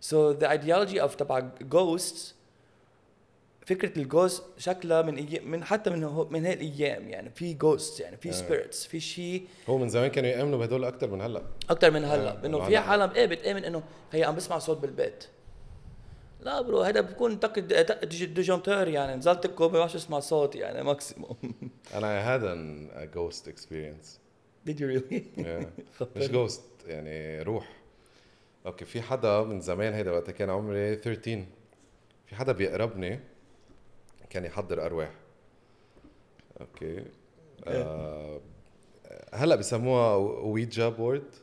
So 0.00 0.32
the 0.32 0.48
ideology 0.48 0.98
of 0.98 1.16
تبع 1.16 1.50
ghosts 1.68 2.34
فكرة 3.66 3.98
ال 3.98 4.05
ghost 4.05 4.42
شكلها 4.58 5.02
من 5.02 5.16
إي... 5.16 5.40
من 5.40 5.64
حتى 5.64 5.90
من 5.90 6.04
هو... 6.04 6.28
من 6.28 6.46
هاي 6.46 6.54
الأيام 6.54 7.08
يعني 7.08 7.30
في 7.30 7.54
ghost 7.54 8.00
يعني 8.00 8.16
في 8.16 8.28
آه. 8.28 8.32
spirits 8.32 8.88
في 8.88 9.00
شيء 9.00 9.46
هو 9.68 9.78
من 9.78 9.88
زمان 9.88 10.10
كانوا 10.10 10.30
يامنوا 10.30 10.58
بهدول 10.58 10.84
أكثر 10.84 11.10
من 11.10 11.20
هلأ 11.20 11.42
أكثر 11.70 11.90
من 11.90 12.04
هلأ 12.04 12.42
آه، 12.42 12.46
إنه. 12.46 12.64
في 12.64 12.76
عالم 12.76 13.10
إيه 13.10 13.26
بتامن 13.26 13.64
إنه 13.64 13.82
هي 14.12 14.24
عم 14.24 14.34
بسمع 14.34 14.58
صوت 14.58 14.78
بالبيت 14.78 15.24
لا 16.42 16.60
bro 16.60 16.80
هذا 16.80 17.00
بكون 17.00 17.36
طق 17.36 17.58
disjoncteur 18.04 18.88
يعني. 18.88 19.16
نزلت 19.16 19.44
الكوبي 19.44 19.78
ما 19.78 19.84
اسمع 19.84 20.20
صوت 20.20 20.56
يعني 20.56 20.82
maximum 20.82 21.36
أنا 21.94 22.34
هذا 22.34 22.54
ghost 23.04 23.48
experience 23.48 24.20
Did 24.68 24.72
you 24.72 24.86
really؟ 24.86 25.22
مش 26.16 26.28
ghost 26.28 26.62
يعني 26.86 27.42
روح. 27.42 27.72
okay 28.66 28.84
في 28.84 29.02
حدا 29.02 29.42
من 29.42 29.60
زمان 29.60 29.92
هيدا 29.92 30.10
وقت 30.10 30.30
كان 30.30 30.50
عمري 30.50 30.96
13 30.96 31.44
في 32.26 32.34
حدا 32.36 32.52
بيقربني 32.52 33.20
كان 34.30 34.44
يحضر 34.44 34.86
أرواح. 34.86 35.10
okay 36.60 37.04
آه 37.66 38.40
هلأ 39.34 39.56
بسموها 39.56 40.16
Ouija 40.16 40.88
board 40.88 41.34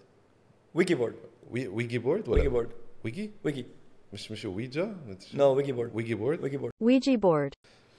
wiki 0.73 0.95
board 0.95 1.15
وي 1.51 1.67
Ouija 1.67 1.97
board 1.97 2.29
ولا 2.29 2.49
board 2.49 2.69
Ouija 3.05 3.31
wiki 3.45 3.65
مش 4.13 4.31
مش 4.31 4.45
Ouija 4.45 4.95
no 5.33 5.53
wiki 5.53 5.71
board 5.71 5.95
Ouija 5.95 6.15
board 6.15 6.41
wiki 6.43 6.57
board 6.57 6.71
Ouija 6.83 7.19
board. 7.19 7.53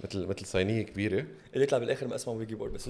مثل 0.05 0.27
مثل 0.27 0.47
صينية 0.47 0.83
كبيرة. 0.83 1.27
اللي 1.55 1.65
يطلع 1.65 1.79
بالآخر 1.79 2.09
ما 2.09 2.15
اسمه 2.15 2.35
wiki 2.35 2.55
board 2.55 2.73
بس. 2.73 2.89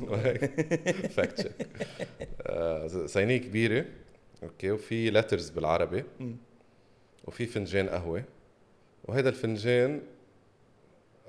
fact 1.17 1.41
check 1.41 3.07
صينية 3.07 3.37
كبيرة. 3.37 3.85
okay 4.43 4.71
وفي 4.71 5.11
letters 5.11 5.51
بالعربي. 5.51 6.05
وفي 7.25 7.47
فنجان 7.47 7.89
قهوة. 7.89 8.25
وهذا 9.05 9.29
الفنجان 9.29 10.03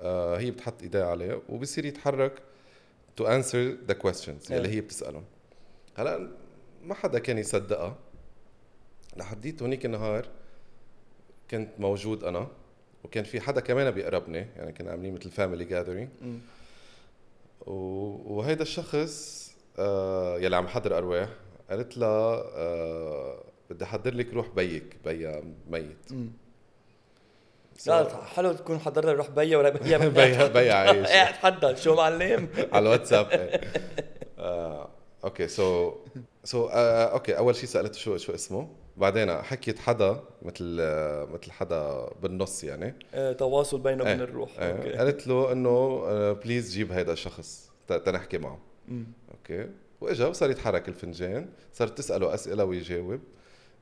آه 0.00 0.36
هي 0.38 0.50
بتحط 0.50 0.82
ايديها 0.82 1.06
عليه 1.06 1.42
وبصير 1.48 1.84
يتحرك 1.84 2.42
to 3.16 3.26
answer 3.26 3.76
the 3.88 3.94
questions 3.94 4.52
اللي. 4.52 4.68
هي 4.68 4.80
بتسألهم. 4.80 5.24
هلأ 5.96 6.30
ما 6.82 6.94
حدا 6.94 7.18
كان 7.18 7.38
يصدقها. 7.38 7.98
لحديت 9.16 9.62
هونيك 9.62 9.86
النهار 9.86 10.28
كنت 11.50 11.68
موجود 11.78 12.24
أنا 12.24 12.46
وكان 13.04 13.24
في 13.24 13.40
حدا 13.40 13.60
كمان 13.60 13.90
بيقربني 13.90 14.46
يعني 14.56 14.72
كنا 14.72 14.90
عاملين 14.90 15.14
مثل 15.14 15.30
family 15.30 15.64
gathering. 15.64 16.08
وهيدا 17.66 18.62
الشخص 18.62 19.40
آه 19.78 20.38
يلي 20.38 20.56
عم 20.56 20.68
حضر 20.68 20.98
أرواح 20.98 21.28
قالت 21.70 21.98
لها 21.98 22.42
آه 22.56 23.44
بدي 23.70 23.84
أحضر 23.84 24.14
لك 24.14 24.34
روح 24.34 24.48
بيك 24.48 24.96
بيا 25.04 25.42
ميت. 25.70 26.30
لا 27.86 28.24
حلو 28.24 28.52
تكون 28.52 28.78
حضرت 28.78 29.06
روح 29.06 29.30
بيا 29.30 29.56
ولا 29.58 29.68
بيا 29.70 29.98
بيا 30.08 30.46
بيا 30.48 30.74
عايش. 30.74 31.06
قاعد 31.12 31.34
حضر 31.34 31.74
شو 31.76 31.94
معلم؟ 31.94 32.48
على 32.72 32.82
الواتساب 32.86 33.26
إيه. 33.30 33.60
آه، 34.38 34.88
okay 35.24 35.48
so 35.48 35.94
so 36.44 36.66
okay 36.66 37.38
أول 37.38 37.56
شيء 37.56 37.68
سالته 37.68 37.98
شو 37.98 38.16
شو 38.16 38.34
اسمه؟ 38.34 38.68
بعدين 38.96 39.42
حكيت 39.42 39.78
حدا 39.78 40.20
مثل 40.42 40.76
آه، 40.80 41.24
مثل 41.24 41.50
حدا 41.50 42.08
بالنص 42.22 42.64
يعني. 42.64 42.94
آه، 43.14 43.32
تواصل 43.32 43.80
بينه 43.80 44.02
وبين 44.02 44.16
إيه، 44.16 44.24
الروح. 44.24 44.58
إيه. 44.58 44.72
okay. 44.72 44.92
قالت 44.92 45.26
له 45.26 45.52
إنه 45.52 46.02
please 46.32 46.72
جيب 46.72 46.92
هيدا 46.92 47.12
الشخص 47.12 47.70
تنحكي 47.88 48.38
معه. 48.38 48.58
مم. 48.88 49.06
okay 49.30 49.68
وإجا 50.00 50.26
وصار 50.26 50.50
يتحرك 50.50 50.88
الفنجان 50.88 51.48
صارت 51.72 51.98
تسأله 51.98 52.34
أسئلة 52.34 52.64
ويجاوب. 52.64 53.20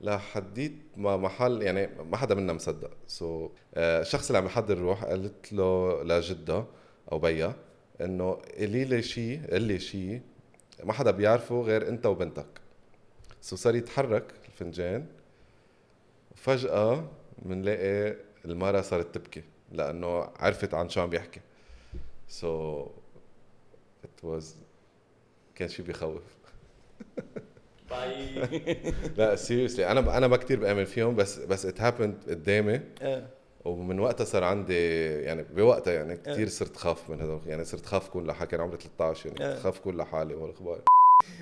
لحديت 0.01 0.73
ما 0.97 1.17
محل 1.17 1.61
يعني 1.61 1.89
ما 2.11 2.17
حدا 2.17 2.35
منا 2.35 2.53
مصدق. 2.53 2.91
so 3.07 3.47
so, 3.47 3.51
الشخص 3.77 4.27
اللي 4.27 4.37
عم 4.37 4.45
يحضر 4.45 4.73
الروح 4.77 5.05
قالت 5.05 5.53
له 5.53 6.03
لجدة 6.03 6.65
أو 7.11 7.19
بيا 7.19 7.53
إنه 8.01 8.37
قولي 8.59 8.85
لي 8.85 9.01
شيء 9.01 9.41
قل 9.51 9.61
لي 9.61 9.79
شيء 9.79 10.21
ما 10.83 10.93
حدا 10.93 11.11
بيعرفه 11.11 11.61
غير 11.61 11.87
انت 11.89 12.05
وبنتك. 12.05 12.47
so 13.41 13.55
صار 13.55 13.75
يتحرك 13.75 14.33
الفنجان 14.47 15.05
وفجأة 16.31 17.09
بنلاقي 17.37 18.15
المرة 18.45 18.81
صارت 18.81 19.15
تبكي 19.15 19.43
لأنه 19.71 20.07
عرفت 20.35 20.73
عن 20.73 20.89
شو 20.89 21.01
عم 21.01 21.09
بيحكي. 21.09 21.41
so 22.27 22.85
so, 22.85 22.89
it 24.05 24.25
was 24.27 24.43
كان 25.55 25.67
شيء 25.69 25.85
بيخوف. 25.85 26.23
باي. 27.89 28.39
لا 29.17 29.35
seriously 29.35 29.91
أنا 29.91 30.17
أنا 30.17 30.27
ما 30.27 30.37
كثير 30.37 30.59
بآمن 30.59 30.85
فيهم 30.85 31.15
بس 31.15 31.39
بس 31.39 31.65
it 31.65 31.81
happened 31.81 32.23
قدامي. 32.29 32.81
آه. 33.01 33.27
ومن 33.65 33.99
وقتها 33.99 34.25
صار 34.25 34.43
عندي 34.43 35.05
يعني 35.21 35.43
بوقتها 35.43 35.93
يعني 35.93 36.11
إيه. 36.13 36.33
كثير 36.33 36.47
صرت 36.47 36.77
خاف 36.77 37.09
من 37.09 37.21
هذول 37.21 37.41
يعني 37.47 37.65
صرت 37.65 37.85
خاف 37.85 38.09
كون 38.09 38.27
لحالي 38.27 38.51
كان 38.51 38.61
عمري 38.61 38.77
13 38.77 39.29
يعني 39.29 39.45
إيه. 39.45 39.53
كنت 39.53 39.63
خاف 39.63 39.79
كون 39.79 39.97
لحالي 39.97 40.33
والاخبار 40.33 40.81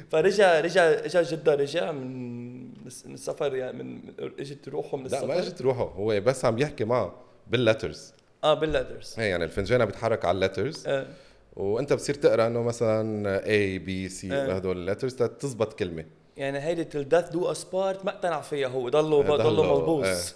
فرجع 0.10 0.60
رجع 0.60 0.84
اجى 0.84 1.22
جدة 1.22 1.56
رجع 1.56 1.92
من 1.92 2.58
من 3.06 3.14
السفر 3.14 3.56
يعني 3.56 3.84
من 3.84 4.02
إجت 4.40 4.70
روحه 4.70 4.98
من 4.98 5.04
لا 5.04 5.08
السفر 5.08 5.28
ما 5.28 5.40
إجت 5.40 5.62
روحه 5.62 5.84
هو 5.84 6.22
بس 6.22 6.46
عم 6.46 6.58
يحكي 6.58 6.86
معه 6.86 7.16
باللترز 7.48 8.14
آه 8.44 8.54
بالليترز 8.54 9.16
هي 9.18 9.30
يعني 9.30 9.44
الفنجان 9.44 9.82
عم 9.82 9.88
بيتحرك 9.88 10.26
على 10.26 10.36
اللترز 10.36 10.88
آه. 10.88 11.08
وأنت 11.56 11.94
بتصير 11.94 12.16
تقرأ 12.16 12.48
إنه 12.48 12.64
مثلا 12.64 13.40
B 13.80 14.12
C 14.12 14.24
إيه. 14.24 14.56
هدول 14.56 14.78
اللترز 14.78 15.14
تزبط 15.14 15.74
كلمة 15.74 16.06
يعني 16.38 16.60
هيدي 16.60 16.84
تل 16.84 17.10
دو 17.10 17.52
اسبارت 17.52 18.06
ما 18.06 18.12
اقتنع 18.12 18.42
فيها 18.42 18.68
هو 18.68 18.90
ضله 18.90 19.22
ضله- 19.22 19.36
ضله 19.44 19.76
ملبوس 19.78 20.36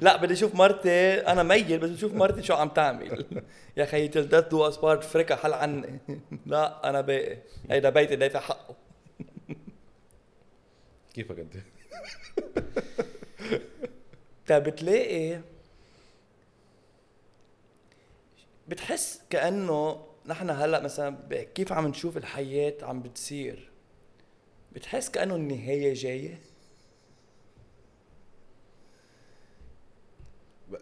لا 0.00 0.16
بدي 0.16 0.34
أشوف 0.34 0.54
مرتي 0.54 1.14
أنا 1.14 1.42
ميت 1.42 1.72
بس 1.72 1.90
بشوف 1.90 2.12
مرتي 2.14 2.42
شو 2.42 2.54
عم 2.54 2.68
تعمل. 2.68 3.42
يا 3.76 3.84
خيي 3.84 4.08
till 4.08 4.28
death 4.28 4.44
do 4.44 4.68
us 4.68 4.80
part 4.80 5.04
فركة 5.04 5.36
حل 5.36 5.52
عني. 5.52 6.00
لا 6.46 6.88
أنا 6.88 7.00
باقي 7.00 7.38
هيدا 7.70 7.90
بيتي 7.90 8.16
دافع 8.16 8.40
حقه 8.40 8.74
كيفك 11.14 11.38
أنت؟ 11.38 11.54
طيب 14.48 14.62
بتلاقي 14.62 15.40
بتحس 18.68 19.20
كأنه 19.30 20.06
نحن 20.26 20.50
هلأ 20.50 20.80
مثلا 20.80 21.44
كيف 21.54 21.72
عم 21.72 21.86
نشوف 21.86 22.16
الحياة 22.16 22.74
عم 22.82 23.02
بتصير؟ 23.02 23.70
بتحس 24.72 25.10
كأنه 25.10 25.36
النهاية 25.36 25.94
جاية؟ 25.94 26.38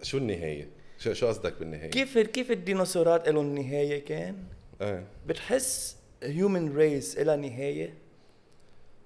شو 0.02 0.18
النهاية؟ 0.18 0.68
شو 0.98 1.12
شو 1.12 1.26
قصدك 1.28 1.58
بالنهاية؟ 1.58 1.90
كيف 1.90 2.18
كيف 2.18 2.50
الديناصورات 2.50 3.28
لهم 3.28 3.54
نهاية 3.54 4.04
كان؟ 4.04 4.44
إيه 4.80 5.06
بتحس 5.26 5.96
human 6.22 6.76
race 6.76 7.18
لها 7.18 7.36
نهاية؟ 7.36 7.94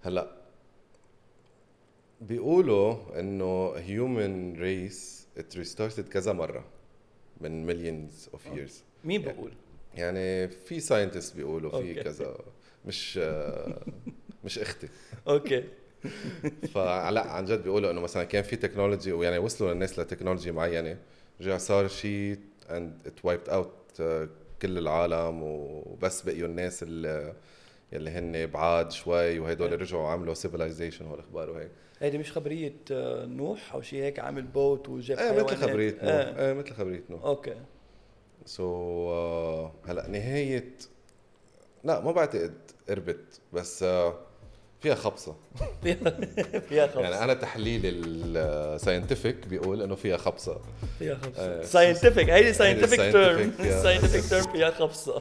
هلأ 0.02 0.30
بيقولوا 2.20 3.20
إنه 3.20 3.72
human 3.76 4.60
race 4.60 5.26
it 5.38 5.56
restarted 5.56 6.08
كذا 6.08 6.32
مرة 6.32 6.64
من 7.40 7.66
millions 7.66 8.28
of 8.32 8.46
years 8.46 8.82
مين 9.04 9.22
بقول 9.22 9.52
يعني 9.94 10.48
في 10.48 10.80
scientist 10.80 11.36
بيقولوا 11.36 11.80
في. 11.80 11.94
كذا 11.94 12.36
مش 12.86 13.18
آه، 13.22 13.84
مش 14.44 14.58
أختي. 14.58 14.88
أوكي. 15.28 15.64
فلا 16.74 17.26
عن 17.30 17.44
جد 17.44 17.62
بيقولوا 17.62 17.90
إنه 17.90 18.00
مثلا 18.00 18.24
كان 18.24 18.42
في 18.42 18.56
technology 18.56 19.12
ويعني 19.12 19.38
وصلوا 19.38 19.72
للناس 19.72 19.98
ل 19.98 20.03
technology 20.03 20.52
معينة 20.52 20.96
رجع 21.40 21.58
صار 21.58 21.88
شيء 21.88 22.38
and 22.70 23.06
it 23.06 23.24
wiped 23.24 23.48
out 23.48 24.02
كل 24.62 24.78
العالم 24.78 25.42
وبس 25.42 26.22
بقيوا 26.22 26.48
الناس 26.48 26.82
اللي 26.82 27.34
يلي 27.92 28.10
هن 28.10 28.46
بعاد 28.46 28.90
شوي 28.92 29.38
وهدول. 29.38 29.80
رجعوا 29.80 30.08
عملوا 30.08 30.34
civilization 30.34 31.06
والاخبار 31.06 31.50
وهيك 31.50 31.70
هيدي 32.00 32.18
مش 32.18 32.32
خبرية 32.32 32.74
آه، 32.92 33.24
نوح 33.26 33.74
أو 33.74 33.82
شيء 33.82 34.02
هيك 34.02 34.18
عامل 34.18 34.42
boat 34.42 34.88
وجاب 34.88 35.18
إيه 35.18 35.42
مثل؟ 35.42 35.56
خبرية 35.56 35.92
نوح 35.92 36.02
آه. 36.02 36.46
إيه 36.48 36.52
مثل 36.52 36.70
خبرية 36.74 37.02
نوح 37.10 37.24
أوكي 37.24 37.54
so 38.46 39.66
هلأ 39.88 40.08
نهاية 40.08 40.74
لا 41.84 42.00
ما 42.00 42.12
بعتقد 42.12 42.54
قربت 42.88 43.40
بس 43.52 43.82
آه، 43.82 44.18
فيها 44.80 44.94
خبصة. 44.94 45.36
فيها 45.82 45.96
فيها 46.68 46.86
خبص 46.86 46.96
يعني 47.02 47.24
أنا 47.24 47.34
تحليلي 47.34 47.88
ال 47.88 48.02
scientific 48.02 49.46
بيقول 49.48 49.82
إنه 49.82 49.94
فيها 49.94 50.16
خبصة. 50.16 50.60
فيها 50.98 51.14
خبصة. 51.14 51.42
آه. 51.42 51.62
scientific 51.62 52.30
هيدي 52.30 52.52
scientific 52.52 52.96
term. 52.96 53.52
scientific 53.82 54.28
term 54.30 54.52
فيها 54.52 54.70
خبصة. 54.70 55.20